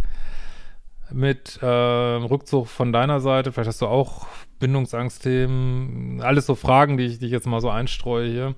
mit 1.11 1.59
äh, 1.61 1.65
Rückzug 1.65 2.67
von 2.67 2.91
deiner 2.93 3.19
Seite. 3.19 3.51
Vielleicht 3.51 3.69
hast 3.69 3.81
du 3.81 3.87
auch 3.87 4.27
Bindungsangstthemen, 4.59 6.21
alles 6.21 6.45
so 6.45 6.55
Fragen, 6.55 6.97
die 6.97 7.05
ich, 7.05 7.19
die 7.19 7.27
jetzt 7.27 7.47
mal 7.47 7.61
so 7.61 7.69
einstreue 7.69 8.29
hier. 8.29 8.55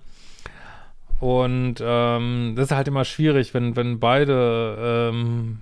Und 1.20 1.76
ähm, 1.82 2.54
das 2.56 2.66
ist 2.66 2.76
halt 2.76 2.88
immer 2.88 3.06
schwierig, 3.06 3.54
wenn, 3.54 3.76
wenn 3.76 4.00
beide 4.00 5.12
ähm, 5.12 5.60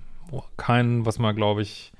kein, 0.56 1.04
was 1.04 1.18
man 1.18 1.36
glaube 1.36 1.62
ich 1.62 1.92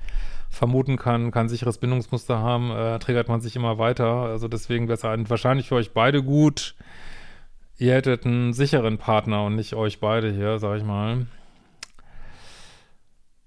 vermuten 0.49 0.97
kann, 0.97 1.31
kein 1.31 1.47
sicheres 1.47 1.77
Bindungsmuster 1.77 2.39
haben, 2.39 2.71
äh, 2.71 2.99
triggert 2.99 3.29
man 3.29 3.39
sich 3.39 3.55
immer 3.55 3.77
weiter. 3.77 4.07
Also 4.07 4.47
deswegen 4.47 4.87
wäre 4.87 4.97
es 4.97 5.29
wahrscheinlich 5.29 5.69
für 5.69 5.75
euch 5.75 5.93
beide 5.93 6.23
gut, 6.23 6.75
ihr 7.77 7.93
hättet 7.93 8.25
einen 8.25 8.53
sicheren 8.53 8.97
Partner 8.97 9.45
und 9.45 9.55
nicht 9.55 9.75
euch 9.75 9.99
beide 9.99 10.31
hier, 10.31 10.59
sag 10.59 10.77
ich 10.77 10.83
mal. 10.83 11.27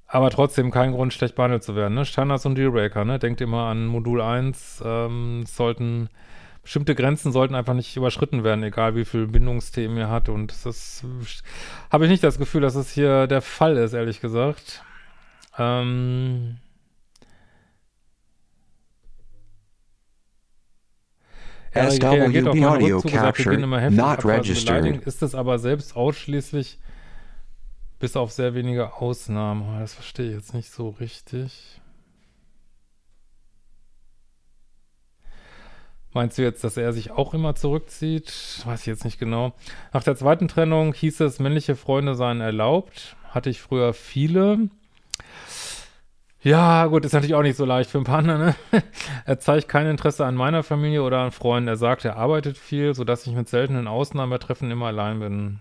Aber 0.07 0.31
trotzdem 0.31 0.71
kein 0.71 0.93
Grund, 0.93 1.13
schlecht 1.13 1.35
behandelt 1.35 1.65
zu 1.65 1.75
werden. 1.75 1.95
Ne? 1.95 2.05
Standards 2.05 2.47
und 2.47 2.57
Dealbreaker, 2.57 3.05
ne? 3.05 3.19
Denkt 3.19 3.41
immer 3.41 3.67
an 3.67 3.87
Modul 3.87 4.21
1, 4.21 4.83
ähm, 4.85 5.45
sollten, 5.47 6.09
bestimmte 6.63 6.95
Grenzen 6.95 7.33
sollten 7.33 7.55
einfach 7.55 7.75
nicht 7.75 7.97
überschritten 7.97 8.45
werden, 8.45 8.63
egal 8.63 8.95
wie 8.97 9.05
viel 9.05 9.27
Bindungsthemen 9.27 9.97
ihr 9.97 10.11
hat. 10.11 10.29
Und 10.29 10.55
das 10.65 11.05
habe 11.91 12.05
ich 12.05 12.11
nicht 12.11 12.23
das 12.23 12.39
Gefühl, 12.39 12.61
dass 12.61 12.75
es 12.75 12.93
hier 12.93 13.27
der 13.27 13.43
Fall 13.43 13.77
ist, 13.77 13.95
ehrlich 13.95 14.21
gesagt. 14.21 14.85
Ähm, 15.59 16.59
SWB 21.75 22.65
Audio 22.65 23.01
Capture, 23.01 23.59
not 23.91 24.25
registered. 24.25 25.05
Ist 25.07 25.23
es 25.23 25.35
aber 25.35 25.59
selbst 25.59 25.97
ausschließlich 25.97 26.79
bis 28.05 28.17
auf 28.17 28.33
sehr 28.33 28.53
wenige 28.53 28.97
Ausnahmen. 28.97 29.81
Das 29.81 29.95
verstehe 29.95 30.29
ich 30.29 30.35
jetzt 30.35 30.53
nicht 30.53 30.71
so 30.71 30.91
richtig. 30.91 31.81
Meinst 36.13 36.37
du 36.37 36.43
jetzt, 36.43 36.63
dass 36.65 36.77
er 36.77 36.93
sich 36.93 37.13
auch 37.13 37.33
immer 37.33 37.55
zurückzieht? 37.55 38.61
Weiß 38.67 38.81
ich 38.81 38.87
jetzt 38.87 39.07
nicht 39.07 39.19
genau. 39.19 39.55
Nach 39.95 40.03
der 40.03 40.17
zweiten 40.17 40.49
Trennung 40.49 40.93
hieß 40.93 41.21
es, 41.21 41.39
männliche 41.39 41.77
Freunde 41.77 42.15
seien 42.15 42.43
erlaubt. 42.43 43.17
Hatte 43.31 43.49
ich 43.49 43.63
früher 43.63 43.95
viele. 43.95 44.69
Ja, 46.43 46.85
gut, 46.89 47.07
ist 47.07 47.15
natürlich 47.15 47.35
auch 47.35 47.41
nicht 47.41 47.57
so 47.57 47.65
leicht 47.65 47.89
für 47.89 47.97
einen 47.97 48.05
Partner, 48.05 48.37
ne? 48.37 48.55
er 49.25 49.39
zeigt 49.39 49.67
kein 49.67 49.87
Interesse 49.87 50.27
an 50.27 50.35
meiner 50.35 50.63
Familie 50.63 51.05
oder 51.05 51.21
an 51.21 51.31
Freunden. 51.31 51.69
Er 51.69 51.79
sagt, 51.79 52.05
er 52.05 52.19
arbeitet 52.19 52.59
viel, 52.59 52.95
sodass 52.95 53.27
ich 53.27 53.33
mit 53.33 53.49
seltenen 53.49 53.89
Ausnahmetreffen 53.89 54.71
immer 54.71 54.89
allein 54.89 55.21
bin. 55.21 55.61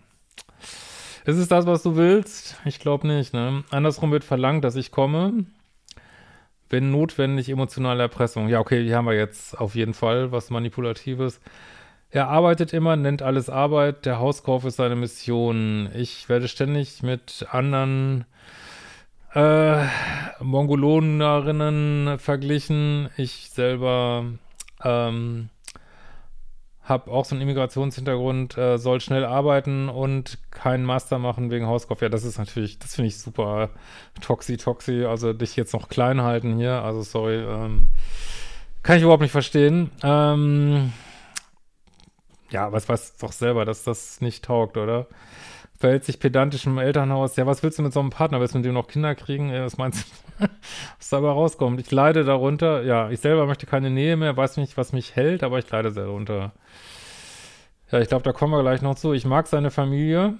Ist 1.26 1.38
es 1.38 1.48
das, 1.48 1.66
was 1.66 1.84
du 1.84 1.96
willst? 1.96 2.58
Ich 2.66 2.80
glaube 2.80 3.08
nicht, 3.08 3.34
ne? 3.34 3.64
Andersrum 3.70 4.12
wird 4.12 4.26
verlangt, 4.26 4.64
dass 4.64 4.76
ich 4.76 4.92
komme. 4.92 5.46
Wenn 6.70 6.92
notwendig, 6.92 7.50
emotionale 7.50 8.04
Erpressung. 8.04 8.50
Ja, 8.50 8.60
okay, 8.60 8.84
hier 8.84 8.98
haben 8.98 9.06
wir 9.06 9.14
jetzt 9.14 9.58
auf 9.58 9.76
jeden 9.76 9.94
Fall 9.94 10.32
was 10.32 10.50
Manipulatives. 10.50 11.40
Er 12.10 12.28
arbeitet 12.28 12.74
immer, 12.74 12.96
nennt 12.96 13.22
alles 13.22 13.50
Arbeit. 13.50 14.06
Der 14.06 14.20
Hauskauf 14.20 14.66
ist 14.66 14.76
seine 14.76 14.96
Mission. 14.96 15.90
Ich 15.96 16.28
werde 16.30 16.48
ständig 16.48 17.04
mit 17.04 17.46
anderen 17.50 18.26
äh, 19.34 19.86
Mongolonerinnen 20.42 22.20
verglichen. 22.20 23.10
Ich 23.18 23.50
selber 23.50 24.26
ähm, 24.84 25.50
habe 26.84 27.12
auch 27.12 27.24
so 27.24 27.36
einen 27.36 27.42
Immigrationshintergrund, 27.42 28.58
äh, 28.58 28.78
soll 28.78 29.00
schnell 29.00 29.24
arbeiten 29.26 29.88
und 29.88 30.38
keinen 30.52 30.84
Master 30.84 31.18
machen 31.18 31.50
wegen 31.50 31.66
Hauskauf. 31.66 32.02
Ja, 32.02 32.10
das 32.10 32.26
ist 32.26 32.38
natürlich, 32.38 32.78
das 32.78 32.96
finde 32.96 33.08
ich 33.08 33.20
super 33.20 33.70
toxi, 34.22 34.58
toxi. 34.58 35.06
Also 35.06 35.32
dich 35.32 35.56
jetzt 35.56 35.74
noch 35.74 35.88
klein 35.88 36.22
halten 36.22 36.58
hier. 36.58 36.84
Also 36.84 37.02
sorry, 37.02 37.38
ähm, 37.38 37.88
kann 38.84 38.98
ich 38.98 39.04
überhaupt 39.04 39.22
nicht 39.22 39.32
verstehen. 39.32 39.92
Ähm, 40.04 40.92
ja, 42.50 42.72
was 42.72 42.88
weiß 42.90 43.18
doch 43.18 43.32
selber, 43.32 43.64
dass 43.64 43.84
das 43.84 44.20
nicht 44.20 44.44
taugt, 44.44 44.78
oder? 44.78 45.08
Verhält 45.84 46.06
sich 46.06 46.18
pedantisch 46.18 46.66
im 46.66 46.78
Elternhaus. 46.78 47.36
Ja, 47.36 47.46
was 47.46 47.62
willst 47.62 47.78
du 47.78 47.84
mit 47.84 47.92
so 47.92 48.00
einem 48.00 48.10
Partner? 48.10 48.40
Willst 48.40 48.54
du 48.54 48.60
mit 48.60 48.66
dem 48.66 48.74
noch 48.74 48.88
Kinder 48.88 49.16
kriegen? 49.16 49.52
Was 49.52 49.76
meinst 49.76 50.08
du, 50.40 50.48
was 50.98 51.10
dabei 51.10 51.28
rauskommt? 51.28 51.78
Ich 51.82 51.92
leide 51.92 52.24
darunter. 52.24 52.84
Ja, 52.84 53.10
ich 53.10 53.20
selber 53.20 53.48
möchte 53.48 53.66
keine 53.66 53.90
Nähe 53.90 54.16
mehr, 54.16 54.38
weiß 54.38 54.56
nicht, 54.56 54.78
was 54.78 54.94
mich 54.94 55.18
hält, 55.18 55.44
aber 55.44 55.60
ich 55.60 55.70
leide 55.70 55.92
sehr 55.92 56.06
darunter. 56.06 56.54
Ja, 57.92 58.00
ich 58.00 58.08
glaube, 58.08 58.24
da 58.24 58.32
kommen 58.32 58.54
wir 58.54 58.62
gleich 58.62 58.82
noch 58.82 58.96
zu. 58.96 59.12
Ich 59.12 59.26
mag 59.26 59.46
seine 59.48 59.72
Familie, 59.72 60.36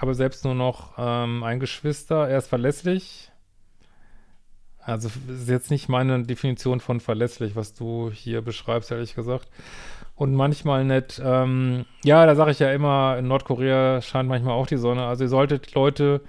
habe 0.00 0.14
selbst 0.14 0.46
nur 0.46 0.54
noch 0.54 0.94
ähm, 0.96 1.42
ein 1.42 1.60
Geschwister. 1.60 2.26
Er 2.26 2.38
ist 2.38 2.48
verlässlich. 2.48 3.30
Also 4.80 5.10
ist 5.28 5.50
jetzt 5.50 5.70
nicht 5.70 5.90
meine 5.90 6.22
Definition 6.22 6.80
von 6.80 7.00
verlässlich, 7.00 7.54
was 7.54 7.74
du 7.74 8.10
hier 8.10 8.40
beschreibst, 8.40 8.90
ehrlich 8.90 9.14
gesagt 9.14 9.46
und 10.16 10.34
manchmal 10.34 10.84
nett. 10.84 11.20
Ähm, 11.24 11.86
ja, 12.04 12.24
da 12.26 12.34
sage 12.34 12.52
ich 12.52 12.58
ja 12.58 12.72
immer, 12.72 13.16
in 13.18 13.26
Nordkorea 13.26 14.00
scheint 14.00 14.28
manchmal 14.28 14.54
auch 14.54 14.66
die 14.66 14.76
Sonne. 14.76 15.04
Also 15.04 15.24
ihr 15.24 15.28
solltet 15.28 15.74
Leute 15.74 16.20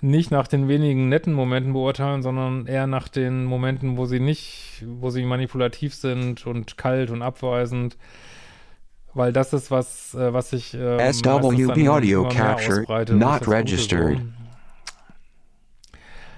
nicht 0.00 0.30
nach 0.30 0.48
den 0.48 0.68
wenigen 0.68 1.08
netten 1.08 1.32
Momenten 1.32 1.72
beurteilen, 1.72 2.22
sondern 2.22 2.66
eher 2.66 2.88
nach 2.88 3.08
den 3.08 3.44
Momenten, 3.44 3.96
wo 3.96 4.04
sie 4.04 4.18
nicht, 4.18 4.84
wo 4.86 5.10
sie 5.10 5.24
manipulativ 5.24 5.94
sind 5.94 6.44
und 6.46 6.76
kalt 6.76 7.10
und 7.10 7.22
abweisend. 7.22 7.96
Weil 9.14 9.32
das 9.32 9.52
ist 9.52 9.70
was, 9.70 10.14
äh, 10.14 10.32
was 10.32 10.50
sich 10.50 10.74
äh, 10.74 11.12
SWB 11.12 11.88
Audio 11.88 12.28
Capture 12.28 12.84
not 13.14 13.46
registered. 13.46 14.20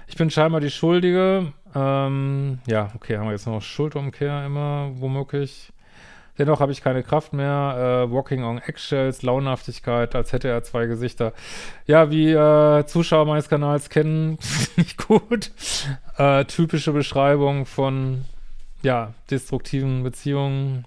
Ich 0.07 0.15
bin 0.15 0.29
scheinbar 0.29 0.61
die 0.61 0.69
Schuldige. 0.69 1.53
Ähm, 1.73 2.59
ja, 2.67 2.91
okay, 2.95 3.17
haben 3.17 3.25
wir 3.25 3.31
jetzt 3.31 3.47
noch 3.47 3.61
Schuldumkehr 3.61 4.45
immer, 4.45 4.91
womöglich. 4.95 5.71
Dennoch 6.37 6.59
habe 6.59 6.71
ich 6.71 6.81
keine 6.81 7.03
Kraft 7.03 7.33
mehr. 7.33 8.07
Äh, 8.07 8.11
Walking 8.11 8.43
on 8.43 8.59
Eggshells, 8.59 9.21
Launhaftigkeit, 9.21 10.15
als 10.15 10.33
hätte 10.33 10.49
er 10.49 10.63
zwei 10.63 10.85
Gesichter. 10.85 11.33
Ja, 11.85 12.11
wie 12.11 12.31
äh, 12.31 12.85
Zuschauer 12.85 13.25
meines 13.25 13.47
Kanals 13.47 13.89
kennen, 13.89 14.37
nicht 14.75 14.97
gut. 14.97 15.51
Äh, 16.17 16.45
typische 16.45 16.91
Beschreibung 16.91 17.65
von, 17.65 18.25
ja, 18.81 19.13
destruktiven 19.31 20.03
Beziehungen. 20.03 20.85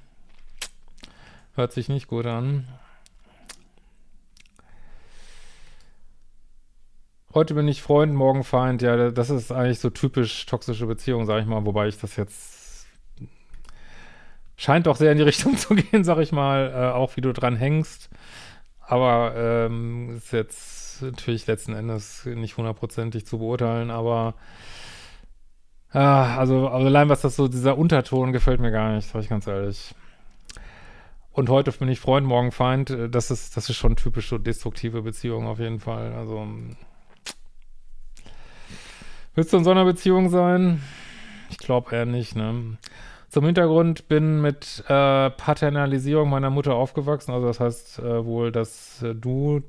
Hört 1.54 1.72
sich 1.72 1.88
nicht 1.88 2.08
gut 2.08 2.26
an. 2.26 2.68
Heute 7.34 7.54
bin 7.54 7.68
ich 7.68 7.82
Freund, 7.82 8.14
morgen 8.14 8.42
Feind. 8.42 8.82
Ja, 8.82 9.10
das 9.10 9.30
ist 9.30 9.52
eigentlich 9.52 9.80
so 9.80 9.90
typisch 9.90 10.46
toxische 10.46 10.86
Beziehung, 10.86 11.26
sage 11.26 11.42
ich 11.42 11.46
mal, 11.46 11.64
wobei 11.64 11.88
ich 11.88 11.98
das 11.98 12.16
jetzt 12.16 12.57
scheint 14.58 14.86
doch 14.86 14.96
sehr 14.96 15.12
in 15.12 15.16
die 15.16 15.24
Richtung 15.32 15.56
zu 15.56 15.74
gehen, 15.74 16.04
sag 16.04 16.18
ich 16.18 16.32
mal, 16.32 16.70
äh, 16.74 16.94
auch 16.94 17.16
wie 17.16 17.22
du 17.22 17.32
dran 17.32 17.56
hängst. 17.56 18.10
Aber 18.80 19.34
ähm, 19.36 20.16
ist 20.16 20.32
jetzt 20.32 21.00
natürlich 21.02 21.46
letzten 21.46 21.74
Endes 21.74 22.26
nicht 22.26 22.56
hundertprozentig 22.56 23.24
zu 23.24 23.38
beurteilen, 23.38 23.90
aber 23.90 24.34
äh, 25.92 25.98
also, 25.98 26.68
also 26.68 26.86
allein 26.86 27.08
was 27.08 27.22
das 27.22 27.36
so, 27.36 27.48
dieser 27.48 27.78
Unterton 27.78 28.32
gefällt 28.32 28.60
mir 28.60 28.70
gar 28.70 28.94
nicht, 28.94 29.08
sag 29.08 29.22
ich 29.22 29.28
ganz 29.28 29.46
ehrlich. 29.46 29.94
Und 31.32 31.48
heute 31.50 31.70
bin 31.70 31.88
ich 31.88 32.00
Freund, 32.00 32.26
morgen 32.26 32.50
Feind. 32.50 32.90
Äh, 32.90 33.08
das 33.08 33.30
ist, 33.30 33.56
das 33.56 33.70
ist 33.70 33.76
schon 33.76 33.96
typisch 33.96 34.28
so 34.28 34.38
destruktive 34.38 35.02
Beziehung 35.02 35.46
auf 35.46 35.60
jeden 35.60 35.80
Fall. 35.80 36.12
Also 36.14 36.46
willst 39.34 39.52
du 39.52 39.58
in 39.58 39.64
so 39.64 39.70
einer 39.70 39.84
Beziehung 39.84 40.30
sein? 40.30 40.82
Ich 41.50 41.58
glaube 41.58 41.94
eher 41.94 42.06
nicht, 42.06 42.34
ne? 42.34 42.76
Zum 43.28 43.44
Hintergrund 43.44 44.08
bin 44.08 44.40
mit 44.40 44.82
äh, 44.88 45.30
Paternalisierung 45.30 46.30
meiner 46.30 46.50
Mutter 46.50 46.74
aufgewachsen. 46.74 47.32
Also 47.32 47.46
das 47.46 47.60
heißt 47.60 47.98
äh, 47.98 48.24
wohl, 48.24 48.52
dass 48.52 49.02
äh, 49.02 49.14
du 49.14 49.62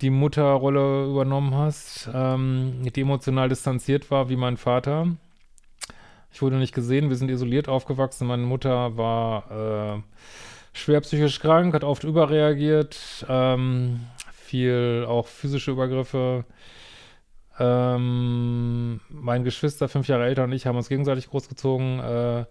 die 0.00 0.10
Mutterrolle 0.10 1.04
übernommen 1.04 1.54
hast, 1.54 2.08
ähm, 2.14 2.82
die 2.94 3.02
emotional 3.02 3.50
distanziert 3.50 4.10
war 4.10 4.30
wie 4.30 4.36
mein 4.36 4.56
Vater. 4.56 5.08
Ich 6.32 6.40
wurde 6.40 6.56
nicht 6.56 6.74
gesehen, 6.74 7.10
wir 7.10 7.16
sind 7.16 7.30
isoliert 7.30 7.68
aufgewachsen. 7.68 8.26
Meine 8.26 8.44
Mutter 8.44 8.96
war 8.96 9.98
äh, 9.98 10.02
schwer 10.72 11.02
psychisch 11.02 11.40
krank, 11.40 11.74
hat 11.74 11.84
oft 11.84 12.04
überreagiert, 12.04 13.26
ähm, 13.28 14.00
viel 14.32 15.04
auch 15.06 15.26
physische 15.26 15.72
Übergriffe. 15.72 16.44
Ähm, 17.60 19.00
mein 19.10 19.44
Geschwister, 19.44 19.88
fünf 19.88 20.08
Jahre 20.08 20.24
älter 20.24 20.44
und 20.44 20.52
ich, 20.52 20.66
haben 20.66 20.76
uns 20.76 20.88
gegenseitig 20.88 21.28
großgezogen. 21.28 22.00
Äh, 22.00 22.44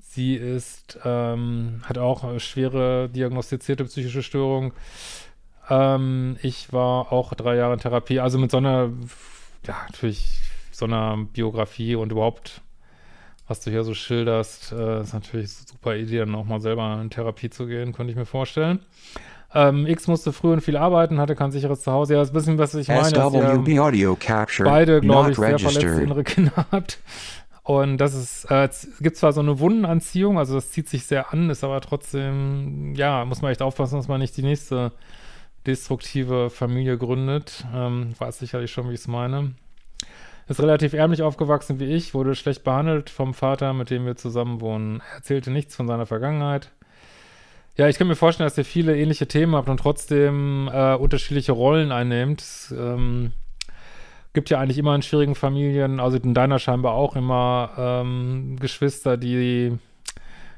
sie 0.00 0.36
ist, 0.36 0.96
ähm, 1.04 1.82
hat 1.82 1.98
auch 1.98 2.38
schwere 2.38 3.08
diagnostizierte 3.08 3.84
psychische 3.84 4.22
Störung. 4.22 4.74
Ähm, 5.68 6.36
ich 6.40 6.72
war 6.72 7.12
auch 7.12 7.34
drei 7.34 7.56
Jahre 7.56 7.74
in 7.74 7.80
Therapie, 7.80 8.20
also 8.20 8.38
mit 8.38 8.52
so 8.52 8.58
einer, 8.58 8.90
ja, 9.66 9.76
natürlich 9.88 10.40
so 10.70 10.84
einer 10.84 11.16
Biografie 11.16 11.96
und 11.96 12.12
überhaupt, 12.12 12.62
was 13.48 13.60
du 13.60 13.72
hier 13.72 13.82
so 13.82 13.92
schilderst, 13.92 14.70
äh, 14.70 15.00
ist 15.02 15.14
natürlich 15.14 15.46
eine 15.46 15.66
super 15.66 15.96
Idee, 15.96 16.18
dann 16.18 16.36
auch 16.36 16.44
mal 16.44 16.60
selber 16.60 17.00
in 17.02 17.10
Therapie 17.10 17.50
zu 17.50 17.66
gehen, 17.66 17.92
könnte 17.92 18.12
ich 18.12 18.16
mir 18.16 18.24
vorstellen. 18.24 18.78
Ähm, 19.54 19.86
X 19.86 20.06
musste 20.06 20.32
früh 20.32 20.52
und 20.52 20.60
viel 20.60 20.76
arbeiten, 20.76 21.18
hatte 21.18 21.34
kein 21.34 21.50
sicheres 21.50 21.80
Zuhause. 21.80 22.14
Ja, 22.14 22.20
das 22.20 22.28
ist 22.28 22.34
ein 22.34 22.56
bisschen, 22.56 22.58
was 22.58 22.74
ich 22.74 22.88
meine. 22.88 23.08
SWB 23.08 23.80
Audio 23.80 24.16
Capture. 24.18 24.68
Beide, 24.68 25.00
glaube 25.00 25.30
ich, 25.30 25.36
sehr 25.36 25.58
verletzte 25.58 26.02
innere 26.02 26.24
Kinder 26.24 26.66
habt. 26.70 26.98
Und 27.62 27.98
das 27.98 28.14
ist, 28.14 28.50
äh, 28.50 28.68
gibt 29.00 29.16
zwar 29.16 29.32
so 29.32 29.40
eine 29.40 29.58
Wundenanziehung, 29.58 30.38
also 30.38 30.54
das 30.54 30.70
zieht 30.70 30.88
sich 30.88 31.04
sehr 31.04 31.34
an, 31.34 31.50
ist 31.50 31.64
aber 31.64 31.82
trotzdem, 31.82 32.94
ja, 32.94 33.26
muss 33.26 33.42
man 33.42 33.50
echt 33.50 33.60
aufpassen, 33.60 33.96
dass 33.96 34.08
man 34.08 34.20
nicht 34.20 34.34
die 34.38 34.42
nächste 34.42 34.92
destruktive 35.66 36.48
Familie 36.48 36.96
gründet. 36.96 37.66
Ähm, 37.74 38.14
weiß 38.18 38.38
sicherlich 38.38 38.70
schon, 38.70 38.88
wie 38.88 38.94
ich 38.94 39.00
es 39.00 39.08
meine. 39.08 39.52
Ist 40.48 40.62
relativ 40.62 40.94
ärmlich 40.94 41.20
aufgewachsen 41.20 41.78
wie 41.78 41.92
ich, 41.92 42.14
wurde 42.14 42.34
schlecht 42.34 42.64
behandelt 42.64 43.10
vom 43.10 43.34
Vater, 43.34 43.74
mit 43.74 43.90
dem 43.90 44.06
wir 44.06 44.16
zusammen 44.16 44.62
wohnen. 44.62 45.02
Er 45.10 45.16
erzählte 45.16 45.50
nichts 45.50 45.76
von 45.76 45.86
seiner 45.86 46.06
Vergangenheit. 46.06 46.70
Ja, 47.78 47.88
ich 47.88 47.96
kann 47.96 48.08
mir 48.08 48.16
vorstellen, 48.16 48.48
dass 48.48 48.58
ihr 48.58 48.64
viele 48.64 48.98
ähnliche 48.98 49.28
Themen 49.28 49.54
habt 49.54 49.68
und 49.68 49.78
trotzdem 49.78 50.68
äh, 50.72 50.96
unterschiedliche 50.96 51.52
Rollen 51.52 51.92
einnehmt. 51.92 52.40
Es 52.40 52.74
ähm, 52.76 53.30
gibt 54.32 54.50
ja 54.50 54.58
eigentlich 54.58 54.78
immer 54.78 54.96
in 54.96 55.02
schwierigen 55.02 55.36
Familien, 55.36 56.00
also 56.00 56.16
in 56.16 56.34
deiner 56.34 56.58
scheinbar 56.58 56.94
auch 56.94 57.14
immer 57.14 57.70
ähm, 57.78 58.56
Geschwister, 58.58 59.16
die, 59.16 59.78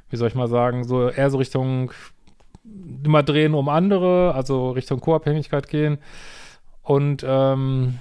wie 0.09 0.17
soll 0.17 0.29
ich 0.29 0.35
mal 0.35 0.49
sagen, 0.49 0.85
so 0.85 1.11
eher 1.11 1.29
so 1.29 1.37
Richtung 1.37 1.93
immer 3.05 3.23
drehen 3.23 3.53
um 3.53 3.69
andere, 3.69 4.35
also 4.35 4.71
Richtung 4.71 5.01
Co-Abhängigkeit 5.01 5.69
gehen 5.69 5.99
und 6.83 7.23
ähm, 7.29 7.99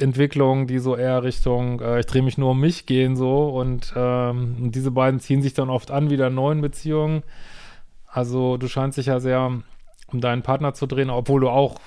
Entwicklungen, 0.00 0.66
die 0.66 0.78
so 0.78 0.96
eher 0.96 1.24
Richtung, 1.24 1.80
äh, 1.82 2.00
ich 2.00 2.06
drehe 2.06 2.22
mich 2.22 2.38
nur 2.38 2.52
um 2.52 2.60
mich 2.60 2.86
gehen 2.86 3.16
so 3.16 3.50
und, 3.50 3.92
ähm, 3.94 4.56
und 4.62 4.74
diese 4.74 4.92
beiden 4.92 5.20
ziehen 5.20 5.42
sich 5.42 5.52
dann 5.52 5.68
oft 5.68 5.90
an 5.90 6.08
wieder 6.08 6.28
in 6.28 6.34
neuen 6.36 6.62
Beziehungen. 6.62 7.22
Also 8.16 8.56
du 8.56 8.66
scheinst 8.66 8.96
dich 8.96 9.06
ja 9.06 9.20
sehr 9.20 9.60
um 10.06 10.20
deinen 10.22 10.40
Partner 10.40 10.72
zu 10.72 10.86
drehen, 10.86 11.10
obwohl 11.10 11.42
du 11.42 11.50
auch, 11.50 11.78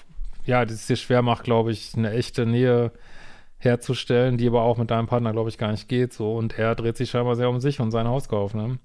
ja, 0.45 0.63
das 0.63 0.85
dir 0.85 0.95
schwer 0.95 1.23
macht, 1.23 1.43
glaube 1.43 1.71
ich, 1.71 1.95
eine 1.95 2.11
echte 2.11 2.45
Nähe 2.45 2.91
herzustellen, 3.57 4.37
die 4.37 4.45
aber 4.45 4.61
auch 4.61 4.77
mit 4.77 4.91
deinem 4.91 5.07
Partner, 5.07 5.31
glaube 5.31 5.49
ich, 5.49 5.57
gar 5.57 5.71
nicht 5.71 5.89
geht 5.89 6.13
so 6.13 6.35
und 6.35 6.59
er 6.59 6.75
dreht 6.75 6.97
sich 6.97 7.09
scheinbar 7.09 7.35
sehr 7.35 7.49
um 7.49 7.59
sich 7.59 7.79
und 7.79 7.89
sein 7.89 8.07
Hauskauf, 8.07 8.53
ne? 8.53 8.77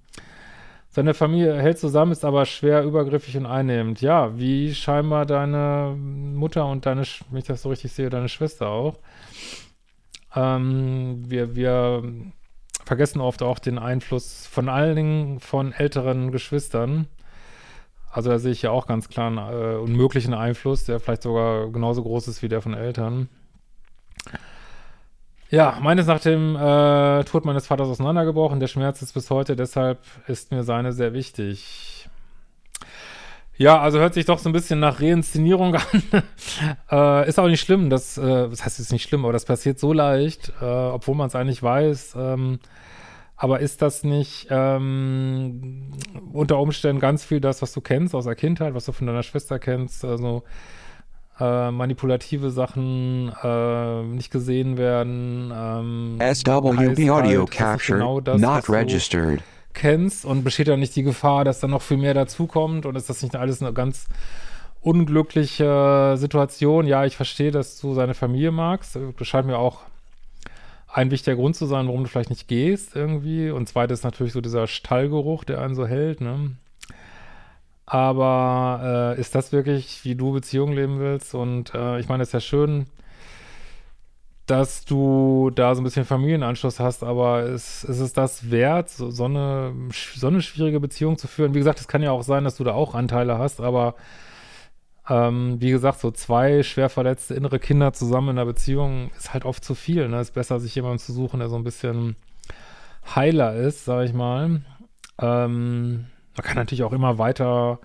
Seine 0.89 1.13
Familie 1.13 1.61
hält 1.61 1.79
zusammen, 1.79 2.13
ist 2.13 2.25
aber 2.25 2.47
schwer 2.47 2.83
übergriffig 2.83 3.37
und 3.37 3.45
einnehmend. 3.45 4.01
Ja, 4.01 4.39
wie 4.39 4.73
scheinbar 4.75 5.27
deine 5.27 5.95
Mutter 5.99 6.65
und 6.65 6.87
deine, 6.87 7.03
wenn 7.29 7.39
ich 7.41 7.45
das 7.45 7.61
so 7.61 7.69
richtig 7.69 7.93
sehe, 7.93 8.09
deine 8.09 8.31
Schwester 8.31 8.69
auch. 8.69 8.99
Ähm, 10.35 11.25
wir, 11.29 11.55
wir 11.57 12.05
vergessen 12.87 13.21
oft 13.21 13.43
auch 13.43 13.59
den 13.59 13.79
Einfluss 13.79 14.47
von 14.47 14.71
allen 14.71 14.97
Dingen 14.97 15.41
von 15.41 15.73
älteren 15.73 16.33
Geschwistern. 16.33 17.07
Also 18.15 18.31
da 18.31 18.39
sehe 18.39 18.53
ich 18.53 18.63
ja 18.63 18.71
auch 18.71 18.87
ganz 18.87 19.09
klar 19.09 19.27
einen 19.27 19.39
äh, 19.39 19.77
unmöglichen 19.77 20.35
Einfluss, 20.35 20.85
der 20.85 21.01
vielleicht 21.01 21.25
sogar 21.25 21.69
genauso 21.73 22.05
groß 22.05 22.29
ist 22.29 22.43
wie 22.43 22.49
der 22.49 22.63
von 22.63 22.73
Eltern. 22.73 23.29
Ja, 25.51 25.79
meines 25.83 26.07
nach 26.07 26.21
dem 26.21 26.55
äh, 26.55 27.25
Tod 27.25 27.45
meines 27.45 27.67
Vaters 27.67 27.89
auseinandergebrochen. 27.89 28.61
Der 28.61 28.69
Schmerz 28.69 29.03
ist 29.03 29.15
bis 29.15 29.31
heute, 29.31 29.57
deshalb 29.57 29.99
ist 30.29 30.53
mir 30.53 30.63
seine 30.63 30.93
sehr 30.93 31.13
wichtig. 31.13 32.09
Ja, 33.57 33.81
also 33.81 33.99
hört 33.99 34.15
sich 34.15 34.27
doch 34.27 34.39
so 34.39 34.49
ein 34.49 34.53
bisschen 34.53 34.79
nach 34.79 35.01
Reinszenierung 35.01 35.75
an. 36.13 36.23
äh, 36.93 37.29
ist 37.29 37.41
auch 37.41 37.49
nicht 37.49 37.63
schlimm, 37.63 37.91
das, 37.91 38.17
äh, 38.17 38.49
das 38.49 38.65
heißt, 38.65 38.79
es 38.79 38.87
ist 38.87 38.93
nicht 38.93 39.09
schlimm, 39.09 39.25
aber 39.25 39.33
das 39.33 39.45
passiert 39.45 39.81
so 39.81 39.93
leicht, 39.93 40.53
äh, 40.61 40.65
obwohl 40.65 41.17
man 41.17 41.27
es 41.27 41.35
eigentlich 41.35 41.65
weiß. 41.65 42.15
Ähm, 42.17 42.61
aber 43.37 43.61
ist 43.61 43.83
das 43.83 44.05
nicht 44.05 44.47
ähm, 44.51 45.91
unter 46.33 46.59
Umständen 46.61 47.01
ganz 47.01 47.25
viel 47.25 47.41
das, 47.41 47.63
was 47.63 47.73
du 47.73 47.81
kennst 47.81 48.15
aus 48.15 48.25
der 48.25 48.37
Kindheit, 48.37 48.75
was 48.75 48.85
du 48.85 48.93
von 48.93 49.07
deiner 49.07 49.23
Schwester 49.23 49.59
kennst? 49.59 50.05
Also 50.05 50.45
äh, 51.41 51.71
manipulative 51.73 52.51
Sachen 52.51 53.33
äh, 53.43 54.03
nicht 54.03 54.31
gesehen 54.31 54.79
werden. 54.79 55.53
Ähm, 55.53 56.19
SWB 56.21 57.11
Audio 57.11 57.41
halt, 57.41 57.51
Capture 57.51 57.99
genau 57.99 58.21
das, 58.21 58.41
not 58.41 58.69
registered. 58.71 59.43
kennst 59.73 60.25
und 60.25 60.45
besteht 60.45 60.69
da 60.69 60.77
nicht 60.77 60.95
die 60.95 61.03
Gefahr, 61.03 61.45
dass 61.45 61.59
da 61.59 61.67
noch 61.67 61.83
viel 61.83 61.97
mehr 61.97 62.15
dazukommt 62.15 62.87
und 62.87 62.95
ist 62.95 63.11
das 63.11 63.23
nicht 63.23 63.35
alles 63.35 63.61
eine 63.61 63.73
ganz 63.73 64.07
unglückliche 64.81 66.15
Situation? 66.17 66.87
Ja, 66.87 67.05
ich 67.05 67.17
verstehe, 67.17 67.51
dass 67.51 67.81
du 67.81 67.95
seine 67.95 68.15
Familie 68.15 68.53
magst. 68.53 68.97
Das 69.19 69.27
scheint 69.27 69.49
mir 69.49 69.59
auch 69.59 69.81
ein 70.95 71.11
wichtiger 71.11 71.35
Grund 71.35 71.57
zu 71.57 71.67
sein, 71.67 71.89
warum 71.89 72.05
du 72.05 72.09
vielleicht 72.09 72.31
nicht 72.31 72.47
gehst 72.47 72.95
irgendwie. 72.95 73.51
Und 73.51 73.69
zweites 73.69 74.05
natürlich 74.05 74.33
so 74.33 74.41
dieser 74.41 74.69
Stallgeruch, 74.69 75.43
der 75.43 75.61
einen 75.61 75.75
so 75.75 75.87
hält, 75.87 76.21
ne? 76.21 76.53
Aber 77.85 79.15
äh, 79.17 79.21
ist 79.21 79.35
das 79.35 79.53
wirklich, 79.53 80.05
wie 80.05 80.15
du 80.15 80.33
Beziehung 80.33 80.73
leben 80.73 81.01
willst? 81.01 81.35
Und 81.35 81.75
äh, 81.75 81.99
ich 81.99 82.09
meine, 82.09 82.23
es 82.23 82.29
ist 82.29 82.33
ja 82.33 82.41
schön, 82.41 82.87
dass 84.47 84.85
du 84.85 85.51
da 85.55 85.75
so 85.75 85.81
ein 85.81 85.85
bisschen 85.85 86.05
Familienanschluss 86.05 86.79
hast, 86.79 87.03
aber 87.03 87.43
ist, 87.43 87.83
ist 87.85 87.99
es 87.99 88.13
das 88.13 88.51
wert, 88.51 88.89
so, 88.89 89.11
so, 89.11 89.25
eine, 89.25 89.75
so 90.15 90.29
eine 90.29 90.43
schwierige 90.43 90.79
Beziehung 90.79 91.19
zu 91.19 91.27
führen? 91.27 91.55
Wie 91.55 91.59
gesagt, 91.59 91.81
es 91.81 91.89
kann 91.89 92.03
ja 92.03 92.13
auch 92.13 92.23
sein, 92.23 92.45
dass 92.45 92.57
du 92.57 92.65
da 92.65 92.73
auch 92.73 92.95
Anteile 92.95 93.39
hast, 93.39 93.61
aber 93.61 93.97
ähm, 95.09 95.61
wie 95.61 95.71
gesagt, 95.71 96.01
so 96.01 96.11
zwei 96.11 96.63
schwer 96.63 96.89
verletzte 96.89 97.35
innere 97.35 97.59
Kinder 97.59 97.93
zusammen 97.93 98.31
in 98.31 98.39
einer 98.39 98.47
Beziehung 98.47 99.11
ist 99.17 99.35
halt 99.35 99.45
oft 99.45 99.65
zu 99.65 99.75
viel. 99.75 100.09
Ne? 100.09 100.21
Ist 100.21 100.33
besser, 100.33 100.61
sich 100.61 100.75
jemanden 100.75 100.99
zu 100.99 101.13
suchen, 101.13 101.41
der 101.41 101.49
so 101.49 101.57
ein 101.57 101.65
bisschen 101.65 102.17
heiler 103.15 103.55
ist, 103.55 103.85
sag 103.85 104.05
ich 104.05 104.15
mal. 104.15 104.63
Ähm, 105.19 106.07
man 106.37 106.45
kann 106.45 106.57
natürlich 106.57 106.85
auch 106.85 106.93
immer 106.93 107.19
weiter 107.19 107.81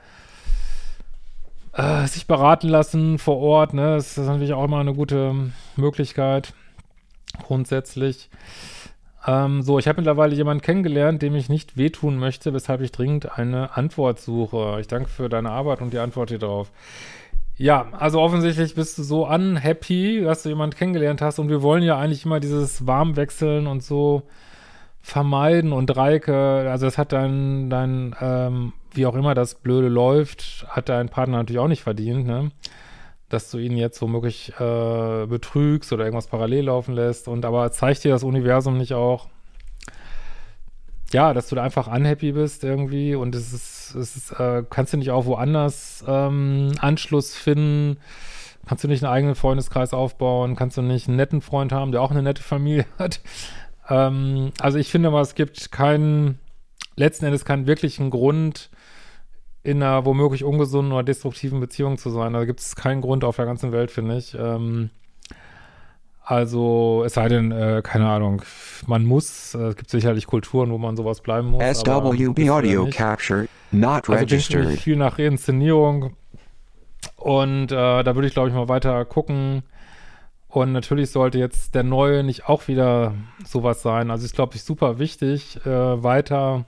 äh, 1.73 2.07
sich 2.07 2.25
beraten 2.25 2.69
lassen 2.69 3.19
vor 3.19 3.37
Ort. 3.37 3.73
Ne? 3.73 3.95
Das 3.95 4.17
ist 4.17 4.25
natürlich 4.25 4.53
auch 4.53 4.63
immer 4.63 4.79
eine 4.79 4.93
gute 4.93 5.51
Möglichkeit, 5.75 6.53
grundsätzlich. 7.43 8.29
Ähm, 9.27 9.61
so, 9.61 9.79
ich 9.79 9.87
habe 9.87 9.97
mittlerweile 9.97 10.35
jemanden 10.35 10.61
kennengelernt, 10.61 11.21
dem 11.21 11.35
ich 11.35 11.49
nicht 11.49 11.77
wehtun 11.77 12.17
möchte, 12.17 12.53
weshalb 12.53 12.81
ich 12.81 12.91
dringend 12.91 13.37
eine 13.37 13.75
Antwort 13.75 14.19
suche. 14.19 14.77
Ich 14.79 14.87
danke 14.87 15.09
für 15.09 15.29
deine 15.29 15.51
Arbeit 15.51 15.81
und 15.81 15.93
die 15.93 15.99
Antwort 15.99 16.29
hier 16.29 16.39
drauf. 16.39 16.71
Ja, 17.57 17.87
also 17.91 18.21
offensichtlich 18.21 18.75
bist 18.75 18.97
du 18.97 19.03
so 19.03 19.27
unhappy, 19.27 20.21
dass 20.21 20.43
du 20.43 20.49
jemanden 20.49 20.77
kennengelernt 20.77 21.21
hast 21.21 21.39
und 21.39 21.49
wir 21.49 21.61
wollen 21.61 21.83
ja 21.83 21.97
eigentlich 21.97 22.25
immer 22.25 22.39
dieses 22.39 22.87
Warmwechseln 22.87 23.67
und 23.67 23.83
so 23.83 24.23
vermeiden 25.01 25.73
und 25.73 25.95
Reike, 25.95 26.69
also 26.69 26.85
das 26.85 26.97
hat 26.97 27.11
dein, 27.11 27.69
dein 27.69 28.15
ähm, 28.21 28.73
wie 28.93 29.05
auch 29.05 29.15
immer 29.15 29.33
das 29.33 29.55
Blöde 29.55 29.89
läuft, 29.89 30.65
hat 30.69 30.87
dein 30.87 31.09
Partner 31.09 31.37
natürlich 31.37 31.59
auch 31.59 31.67
nicht 31.67 31.83
verdient, 31.83 32.25
ne? 32.25 32.51
Dass 33.29 33.51
du 33.51 33.57
ihn 33.59 33.77
jetzt 33.77 34.01
womöglich 34.01 34.53
äh, 34.59 35.25
betrügst 35.27 35.93
oder 35.93 36.03
irgendwas 36.03 36.27
parallel 36.27 36.65
laufen 36.65 36.93
lässt. 36.93 37.27
Und 37.27 37.45
aber 37.45 37.71
zeigt 37.71 38.03
dir 38.03 38.11
das 38.11 38.23
Universum 38.23 38.77
nicht 38.77 38.93
auch, 38.93 39.27
ja, 41.11 41.33
dass 41.33 41.49
du 41.49 41.55
da 41.55 41.63
einfach 41.63 41.87
unhappy 41.87 42.33
bist 42.33 42.63
irgendwie 42.63 43.15
und 43.15 43.33
es 43.33 43.53
ist, 43.53 43.95
es 43.95 44.15
ist, 44.15 44.31
äh, 44.33 44.63
kannst 44.69 44.93
du 44.93 44.97
nicht 44.97 45.11
auch 45.11 45.25
woanders 45.25 46.03
ähm, 46.07 46.73
Anschluss 46.79 47.35
finden? 47.35 47.97
Kannst 48.67 48.83
du 48.83 48.87
nicht 48.87 49.03
einen 49.03 49.13
eigenen 49.13 49.35
Freundeskreis 49.35 49.93
aufbauen? 49.93 50.55
Kannst 50.55 50.77
du 50.77 50.83
nicht 50.83 51.07
einen 51.07 51.17
netten 51.17 51.41
Freund 51.41 51.71
haben, 51.71 51.91
der 51.91 52.01
auch 52.01 52.11
eine 52.11 52.21
nette 52.21 52.43
Familie 52.43 52.85
hat? 52.99 53.21
Ähm, 53.89 54.51
also 54.59 54.77
ich 54.77 54.91
finde 54.91 55.09
mal, 55.09 55.21
es 55.21 55.33
gibt 55.33 55.71
keinen, 55.71 56.37
letzten 56.95 57.25
Endes 57.25 57.45
keinen 57.45 57.65
wirklichen 57.65 58.11
Grund, 58.11 58.69
in 59.63 59.83
einer 59.83 60.05
womöglich 60.05 60.43
ungesunden 60.43 60.93
oder 60.93 61.03
destruktiven 61.03 61.59
Beziehung 61.59 61.97
zu 61.97 62.09
sein. 62.09 62.33
Da 62.33 62.45
gibt 62.45 62.59
es 62.61 62.75
keinen 62.75 63.01
Grund 63.01 63.23
auf 63.23 63.35
der 63.35 63.45
ganzen 63.45 63.71
Welt, 63.71 63.91
finde 63.91 64.17
ich. 64.17 64.35
Ähm, 64.39 64.89
Also, 66.25 67.01
es 67.05 67.15
sei 67.15 67.27
denn, 67.27 67.51
äh, 67.51 67.81
keine 67.83 68.07
Ahnung, 68.07 68.43
man 68.85 69.03
muss, 69.03 69.55
äh, 69.55 69.69
es 69.69 69.75
gibt 69.75 69.89
sicherlich 69.89 70.27
Kulturen, 70.27 70.69
wo 70.69 70.77
man 70.77 70.95
sowas 70.95 71.21
bleiben 71.21 71.49
muss. 71.49 71.63
SWB 71.63 72.49
Audio 72.51 72.87
Captured, 72.91 73.49
not 73.71 74.07
also 74.07 74.13
registered. 74.13 74.77
viel 74.79 74.95
nach 74.95 75.17
Inszenierung. 75.17 76.11
Und 77.15 77.71
äh, 77.71 78.03
da 78.03 78.15
würde 78.15 78.27
ich, 78.27 78.33
glaube 78.33 78.49
ich, 78.49 78.53
mal 78.53 78.67
weiter 78.69 79.03
gucken. 79.05 79.63
Und 80.49 80.71
natürlich 80.71 81.09
sollte 81.09 81.39
jetzt 81.39 81.73
der 81.73 81.83
Neue 81.83 82.23
nicht 82.23 82.47
auch 82.47 82.67
wieder 82.67 83.13
sowas 83.43 83.81
sein. 83.81 84.11
Also 84.11 84.25
ist, 84.25 84.35
glaube 84.35 84.55
ich, 84.55 84.63
super 84.63 84.99
wichtig, 84.99 85.57
äh, 85.65 85.69
weiter 86.03 86.65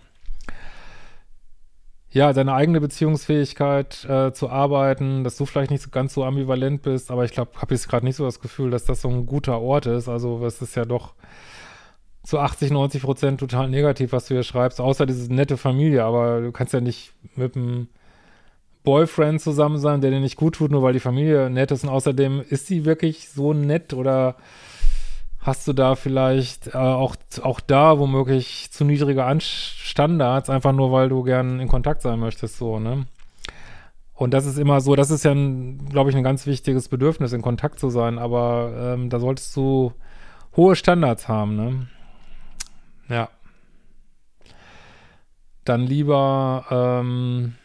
ja, 2.12 2.34
deine 2.34 2.54
eigene 2.54 2.82
Beziehungsfähigkeit 2.82 4.06
äh, 4.06 4.34
zu 4.34 4.50
arbeiten, 4.50 5.24
dass 5.24 5.38
du 5.38 5.46
vielleicht 5.46 5.72
nicht 5.72 5.82
so 5.82 5.90
ganz 5.90 6.14
so 6.14 6.26
ambivalent 6.26 6.82
bist, 6.82 7.10
aber 7.10 7.24
ich 7.24 7.32
glaube, 7.32 7.52
habe 7.56 7.74
jetzt 7.74 7.88
gerade 7.88 8.06
nicht 8.06 8.18
so 8.18 8.26
das 8.26 8.42
Gefühl, 8.42 8.70
dass 8.70 8.84
das 8.84 9.02
so 9.02 9.10
ein 9.10 9.26
guter 9.26 9.62
Ort 9.62 9.86
ist. 9.86 10.10
Also 10.10 10.46
es 10.46 10.62
ist 10.62 10.76
ja 10.76 10.84
doch 10.84 11.14
zu 12.24 12.38
80, 12.38 12.72
90 12.72 13.02
Prozent 13.02 13.40
total 13.40 13.70
negativ, 13.70 14.12
was 14.12 14.28
du 14.28 14.34
hier 14.34 14.44
schreibst, 14.44 14.82
außer 14.82 15.06
diese 15.06 15.34
nette 15.34 15.56
Familie, 15.56 16.04
aber 16.04 16.42
du 16.42 16.52
kannst 16.52 16.74
ja 16.74 16.82
nicht 16.82 17.14
mit 17.36 17.56
einem 17.56 17.88
Boyfriend 18.84 19.40
zusammen 19.42 19.78
sein, 19.78 20.02
der 20.02 20.12
dir 20.12 20.20
nicht 20.20 20.36
gut 20.36 20.56
tut, 20.56 20.72
nur 20.72 20.84
weil 20.84 20.94
die 20.94 21.00
Familie 21.00 21.50
nett 21.50 21.72
ist 21.72 21.84
und 21.84 21.90
außerdem 21.90 22.44
ist 22.50 22.68
sie 22.68 22.84
wirklich 22.84 23.30
so 23.30 23.54
nett 23.54 23.94
oder 23.94 24.36
Hast 25.42 25.68
du 25.68 25.74
da 25.74 25.96
vielleicht 25.96 26.68
äh, 26.68 26.78
auch, 26.78 27.16
auch 27.42 27.60
da 27.60 27.98
womöglich 27.98 28.70
zu 28.72 28.86
niedrige 28.86 29.26
An 29.26 29.42
Standards, 29.42 30.52
einfach 30.52 30.72
nur 30.72 30.92
weil 30.92 31.10
du 31.10 31.24
gern 31.24 31.60
in 31.60 31.68
Kontakt 31.68 32.04
sein 32.04 32.20
möchtest, 32.20 32.58
so, 32.58 32.80
ne? 32.80 33.08
Und 34.14 34.36
das 34.36 34.46
ist 34.46 34.60
immer 34.60 34.82
so, 34.82 34.96
das 34.96 35.10
ist 35.10 35.26
ja, 35.26 35.34
glaube 35.34 36.12
ich, 36.12 36.16
ein 36.16 36.24
ganz 36.24 36.46
wichtiges 36.46 36.90
Bedürfnis, 36.90 37.34
in 37.34 37.42
Kontakt 37.42 37.80
zu 37.80 37.90
sein, 37.90 38.20
aber 38.20 38.94
ähm, 38.94 39.10
da 39.10 39.20
solltest 39.20 39.56
du 39.56 39.94
hohe 40.56 40.76
Standards 40.76 41.28
haben, 41.28 41.56
ne? 41.56 41.88
Ja. 43.10 43.30
Dann 45.66 45.82
lieber, 45.82 46.66
ähm, 46.70 47.56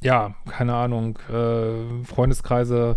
ja, 0.00 0.34
keine 0.48 0.74
Ahnung, 0.74 1.20
äh, 1.30 2.04
Freundeskreise 2.04 2.96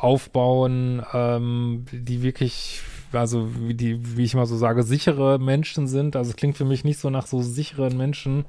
aufbauen, 0.00 1.02
ähm, 1.12 1.84
die 1.92 2.22
wirklich, 2.22 2.82
also 3.12 3.48
wie 3.66 3.74
die, 3.74 4.16
wie 4.16 4.24
ich 4.24 4.34
mal 4.34 4.46
so 4.46 4.56
sage, 4.56 4.82
sichere 4.82 5.38
Menschen 5.38 5.88
sind. 5.88 6.16
Also 6.16 6.30
es 6.30 6.36
klingt 6.36 6.56
für 6.56 6.64
mich 6.64 6.84
nicht 6.84 7.00
so 7.00 7.10
nach 7.10 7.26
so 7.26 7.42
sicheren 7.42 7.96
Menschen. 7.96 8.44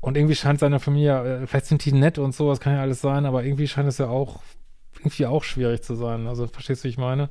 Und 0.00 0.16
irgendwie 0.16 0.36
scheint 0.36 0.60
seine 0.60 0.78
Familie, 0.78 1.42
äh, 1.42 1.46
vielleicht 1.46 1.66
sind 1.66 1.84
die 1.84 1.92
nett 1.92 2.18
und 2.18 2.34
so, 2.34 2.48
das 2.48 2.60
kann 2.60 2.74
ja 2.74 2.80
alles 2.80 3.00
sein, 3.00 3.26
aber 3.26 3.44
irgendwie 3.44 3.66
scheint 3.66 3.88
es 3.88 3.98
ja 3.98 4.08
auch, 4.08 4.40
irgendwie 4.98 5.26
auch 5.26 5.42
schwierig 5.42 5.82
zu 5.82 5.94
sein. 5.94 6.26
Also 6.28 6.46
verstehst 6.46 6.84
du, 6.84 6.84
wie 6.84 6.90
ich 6.90 6.98
meine? 6.98 7.28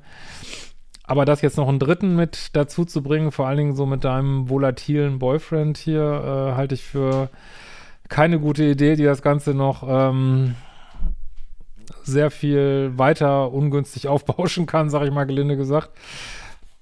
Aber 1.04 1.24
das 1.24 1.42
jetzt 1.42 1.58
noch 1.58 1.70
einen 1.70 1.80
dritten 1.80 2.16
mit 2.16 2.50
dazu 2.54 2.84
zu 2.84 3.02
bringen, 3.04 3.32
vor 3.32 3.48
allen 3.48 3.58
Dingen 3.58 3.76
so 3.76 3.86
mit 3.86 4.04
deinem 4.04 4.50
volatilen 4.50 5.20
Boyfriend 5.20 5.78
hier, 5.78 6.02
äh, 6.02 6.56
halte 6.56 6.76
ich 6.76 6.84
für 6.84 7.30
keine 8.10 8.40
gute 8.40 8.64
Idee, 8.64 8.96
die 8.96 9.04
das 9.04 9.22
Ganze 9.22 9.54
noch 9.54 9.84
ähm, 9.88 10.56
sehr 12.04 12.32
viel 12.32 12.92
weiter 12.96 13.52
ungünstig 13.52 14.08
aufbauschen 14.10 14.66
kann, 14.66 14.90
sage 14.90 15.06
ich 15.06 15.12
mal 15.12 15.26
gelinde 15.26 15.58
gesagt. 15.58 15.92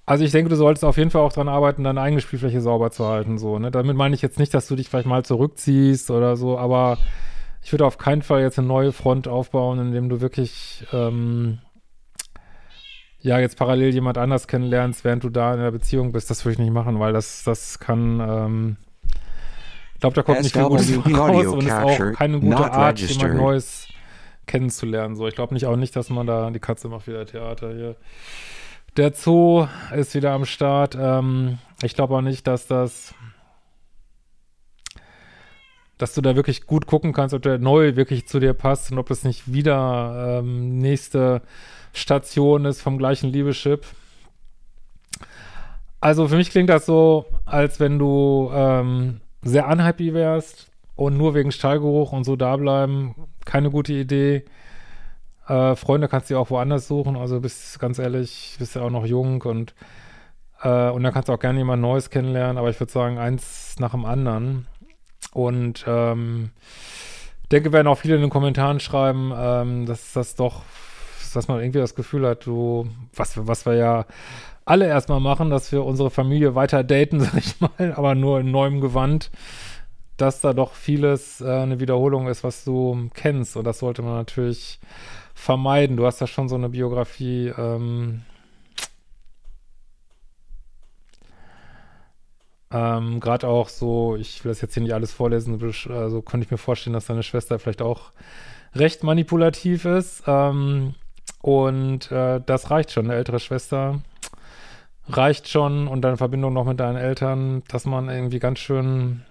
Also 0.06 0.26
ich 0.26 0.32
denke, 0.32 0.50
du 0.50 0.56
solltest 0.58 0.84
auf 0.84 0.98
jeden 0.98 1.12
Fall 1.12 1.22
auch 1.22 1.32
daran 1.32 1.48
arbeiten, 1.48 1.84
deine 1.84 2.02
eigene 2.02 2.22
Spielfläche 2.22 2.60
sauber 2.60 2.92
zu 2.92 3.08
halten. 3.08 3.38
So, 3.38 3.58
ne? 3.58 3.72
Damit 3.72 3.96
meine 3.96 4.16
ich 4.16 4.22
jetzt 4.22 4.38
nicht, 4.38 4.54
dass 4.54 4.68
du 4.68 4.76
dich 4.76 4.90
vielleicht 4.90 5.08
mal 5.08 5.24
zurückziehst 5.24 6.12
oder 6.12 6.36
so, 6.36 6.58
aber 6.58 6.98
ich 7.64 7.72
würde 7.72 7.86
auf 7.86 7.98
keinen 7.98 8.22
Fall 8.22 8.42
jetzt 8.42 8.60
eine 8.60 8.68
neue 8.68 8.92
Front 8.92 9.30
aufbauen, 9.30 9.80
indem 9.80 10.10
du 10.10 10.20
wirklich 10.20 10.86
ähm, 10.92 11.60
ja 13.22 13.40
jetzt 13.40 13.58
parallel 13.58 13.94
jemand 13.94 14.18
anders 14.18 14.48
kennenlernst, 14.48 15.06
während 15.06 15.24
du 15.24 15.30
da 15.30 15.54
in 15.54 15.62
der 15.62 15.72
Beziehung 15.72 16.12
bist. 16.12 16.30
Das 16.30 16.44
würde 16.44 16.54
ich 16.54 16.60
nicht 16.60 16.74
machen, 16.74 17.00
weil 17.00 17.14
das, 17.14 17.44
das 17.46 17.80
kann 17.80 18.20
ähm, 18.20 18.78
ich 19.94 20.00
glaube, 20.02 20.16
da 20.16 20.24
kommt 20.24 20.42
nicht 20.42 20.54
viel 20.54 20.64
Gutes 20.64 21.18
raus 21.18 21.46
und 21.46 21.64
ist 21.64 21.72
auch 21.72 22.12
keine 22.14 22.42
gute 22.42 22.72
Art, 22.74 23.00
jemand 23.00 23.36
Neues 23.36 23.88
kennenzulernen. 24.46 25.16
So, 25.16 25.28
ich 25.28 25.36
glaube 25.36 25.54
nicht 25.54 25.66
auch 25.66 25.76
nicht, 25.76 25.96
dass 25.96 26.10
man 26.10 26.28
da, 26.28 26.50
die 26.52 26.60
Katze 26.60 26.90
macht 26.90 27.08
wieder 27.08 27.26
Theater 27.26 27.74
hier. 27.74 27.96
Der 28.98 29.14
Zoo 29.14 29.68
ist 29.96 30.14
wieder 30.14 30.32
am 30.32 30.46
Start. 30.46 30.96
Ähm, 31.00 31.58
ich 31.82 31.96
glaube 31.96 32.16
auch 32.16 32.22
nicht, 32.22 32.46
dass 32.46 32.68
das, 32.68 33.16
dass 35.98 36.14
du 36.14 36.22
da 36.22 36.36
wirklich 36.36 36.68
gut 36.68 36.86
gucken 36.86 37.14
kannst, 37.14 37.34
ob 37.34 37.42
der 37.42 37.58
neu 37.58 37.96
wirklich 37.96 38.28
zu 38.28 38.40
dir 38.40 38.54
passt 38.54 38.92
und 38.92 39.00
ob 39.00 39.08
das 39.08 39.24
nicht 39.24 39.52
wieder 39.52 40.40
ähm, 40.40 40.78
nächste 40.78 41.42
Station 41.94 42.66
ist 42.66 42.82
vom 42.82 42.98
gleichen 42.98 43.32
Liebeschip. 43.32 43.86
Also 46.00 46.28
für 46.28 46.36
mich 46.36 46.52
klingt 46.52 46.70
das 46.70 46.86
so, 46.86 47.26
als 47.46 47.80
wenn 47.80 47.98
du 47.98 48.52
ähm, 48.54 49.22
sehr 49.42 49.68
unhappy 49.68 50.14
wärst 50.14 50.73
und 50.96 51.18
nur 51.18 51.34
wegen 51.34 51.52
Stallgeruch 51.52 52.12
und 52.12 52.24
so 52.24 52.36
da 52.36 52.58
bleiben 52.58 53.16
keine 53.46 53.72
gute 53.72 53.94
Idee. 53.94 54.46
Äh, 55.48 55.76
Freunde 55.76 56.08
kannst 56.08 56.30
du 56.30 56.38
auch 56.38 56.50
woanders 56.50 56.88
suchen. 56.88 57.16
Also 57.16 57.40
bist 57.40 57.80
ganz 57.80 58.00
ehrlich, 58.00 58.56
bist 58.60 58.76
ja 58.76 58.82
auch 58.82 58.90
noch 58.90 59.06
jung 59.06 59.42
und 59.42 59.74
äh, 60.62 60.90
und 60.90 61.04
dann 61.04 61.14
kannst 61.14 61.30
du 61.30 61.34
auch 61.34 61.40
gerne 61.40 61.60
jemand 61.60 61.82
Neues 61.82 62.10
kennenlernen. 62.10 62.58
Aber 62.58 62.70
ich 62.70 62.80
würde 62.80 62.92
sagen, 62.92 63.18
eins 63.18 63.76
nach 63.80 63.92
dem 63.92 64.06
anderen. 64.06 64.68
Und 65.34 65.84
ähm, 65.88 66.52
denke, 67.52 67.74
werden 67.74 67.88
auch 67.88 67.98
viele 67.98 68.16
in 68.16 68.22
den 68.22 68.30
Kommentaren 68.30 68.80
schreiben, 68.80 69.34
ähm, 69.36 69.86
dass 69.86 70.14
das 70.14 70.36
doch, 70.36 70.62
dass 71.34 71.48
man 71.48 71.60
irgendwie 71.60 71.80
das 71.80 71.96
Gefühl 71.96 72.28
hat, 72.28 72.46
du, 72.46 72.88
was, 73.16 73.48
was 73.48 73.66
wir 73.66 73.76
ja 73.76 74.06
alle 74.66 74.88
erstmal 74.88 75.20
machen, 75.20 75.50
dass 75.50 75.72
wir 75.72 75.84
unsere 75.84 76.10
Familie 76.10 76.56
weiter 76.56 76.84
daten, 76.84 77.20
sag 77.20 77.36
ich 77.38 77.60
mal, 77.60 77.94
aber 77.96 78.16
nur 78.16 78.40
in 78.40 78.52
neuem 78.52 78.80
Gewand 78.80 79.32
dass 80.18 80.42
da 80.42 80.54
doch 80.54 80.74
vieles 80.74 81.42
äh, 81.42 81.50
eine 81.50 81.80
Wiederholung 81.80 82.28
ist, 82.28 82.44
was 82.44 82.64
du 82.64 83.10
kennst. 83.14 83.58
Und 83.58 83.66
das 83.66 83.80
sollte 83.80 84.02
man 84.02 84.14
natürlich 84.14 84.80
vermeiden. 85.34 85.98
Du 85.98 86.06
hast 86.06 86.22
ja 86.22 86.28
schon 86.28 86.50
so 86.50 86.56
eine 86.56 86.70
Biografie. 86.70 87.52
Ähm, 87.58 88.22
ähm, 92.72 93.20
Gerade 93.20 93.48
auch 93.48 93.70
so, 93.70 94.16
ich 94.16 94.44
will 94.44 94.52
das 94.52 94.62
jetzt 94.62 94.74
hier 94.76 94.84
nicht 94.84 94.94
alles 94.94 95.12
vorlesen, 95.14 95.60
also 95.90 96.22
könnte 96.22 96.46
ich 96.46 96.52
mir 96.52 96.58
vorstellen, 96.58 96.94
dass 96.94 97.08
deine 97.08 97.24
Schwester 97.24 97.60
vielleicht 97.60 97.82
auch 97.82 98.12
recht 98.76 99.04
manipulativ 99.04 99.86
ist. 99.86 100.24
Ähm, 100.28 100.96
und 101.42 102.12
äh, 102.12 102.42
das 102.46 102.72
reicht 102.72 102.92
schon, 102.92 103.06
eine 103.06 103.16
ältere 103.16 103.40
Schwester 103.40 104.02
reicht 105.08 105.50
schon 105.50 105.88
und 105.88 106.02
deine 106.02 106.18
Verbindung 106.18 106.54
noch 106.54 106.66
mit 106.66 106.80
deinen 106.80 106.98
Eltern, 106.98 107.64
dass 107.68 107.86
man 107.86 108.10
irgendwie 108.10 108.40
ganz 108.40 108.60
schön 108.60 109.24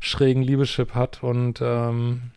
schrägen 0.00 0.42
Liebeschip 0.42 0.94
hat 0.94 1.22
und 1.22 1.60
ähm, 1.62 2.30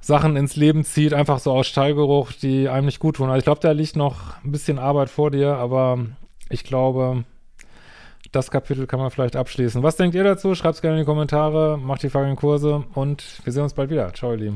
Sachen 0.00 0.36
ins 0.36 0.56
Leben 0.56 0.84
zieht, 0.84 1.14
einfach 1.14 1.40
so 1.40 1.52
aus 1.52 1.66
Stallgeruch, 1.66 2.32
die 2.32 2.68
einem 2.68 2.86
nicht 2.86 3.00
gut 3.00 3.16
tun. 3.16 3.28
Also 3.28 3.38
ich 3.38 3.44
glaube, 3.44 3.60
da 3.60 3.72
liegt 3.72 3.96
noch 3.96 4.42
ein 4.44 4.52
bisschen 4.52 4.78
Arbeit 4.78 5.10
vor 5.10 5.30
dir, 5.30 5.56
aber 5.56 5.98
ich 6.48 6.62
glaube, 6.62 7.24
das 8.32 8.50
Kapitel 8.50 8.86
kann 8.86 9.00
man 9.00 9.10
vielleicht 9.10 9.36
abschließen. 9.36 9.82
Was 9.82 9.96
denkt 9.96 10.14
ihr 10.14 10.24
dazu? 10.24 10.54
Schreibt 10.54 10.76
es 10.76 10.82
gerne 10.82 10.96
in 10.96 11.02
die 11.02 11.06
Kommentare, 11.06 11.78
macht 11.78 12.02
die 12.02 12.10
folgenden 12.10 12.36
Kurse 12.36 12.84
und 12.94 13.40
wir 13.44 13.52
sehen 13.52 13.64
uns 13.64 13.74
bald 13.74 13.90
wieder. 13.90 14.12
Ciao, 14.14 14.32
ihr 14.32 14.38
Lieben. 14.38 14.55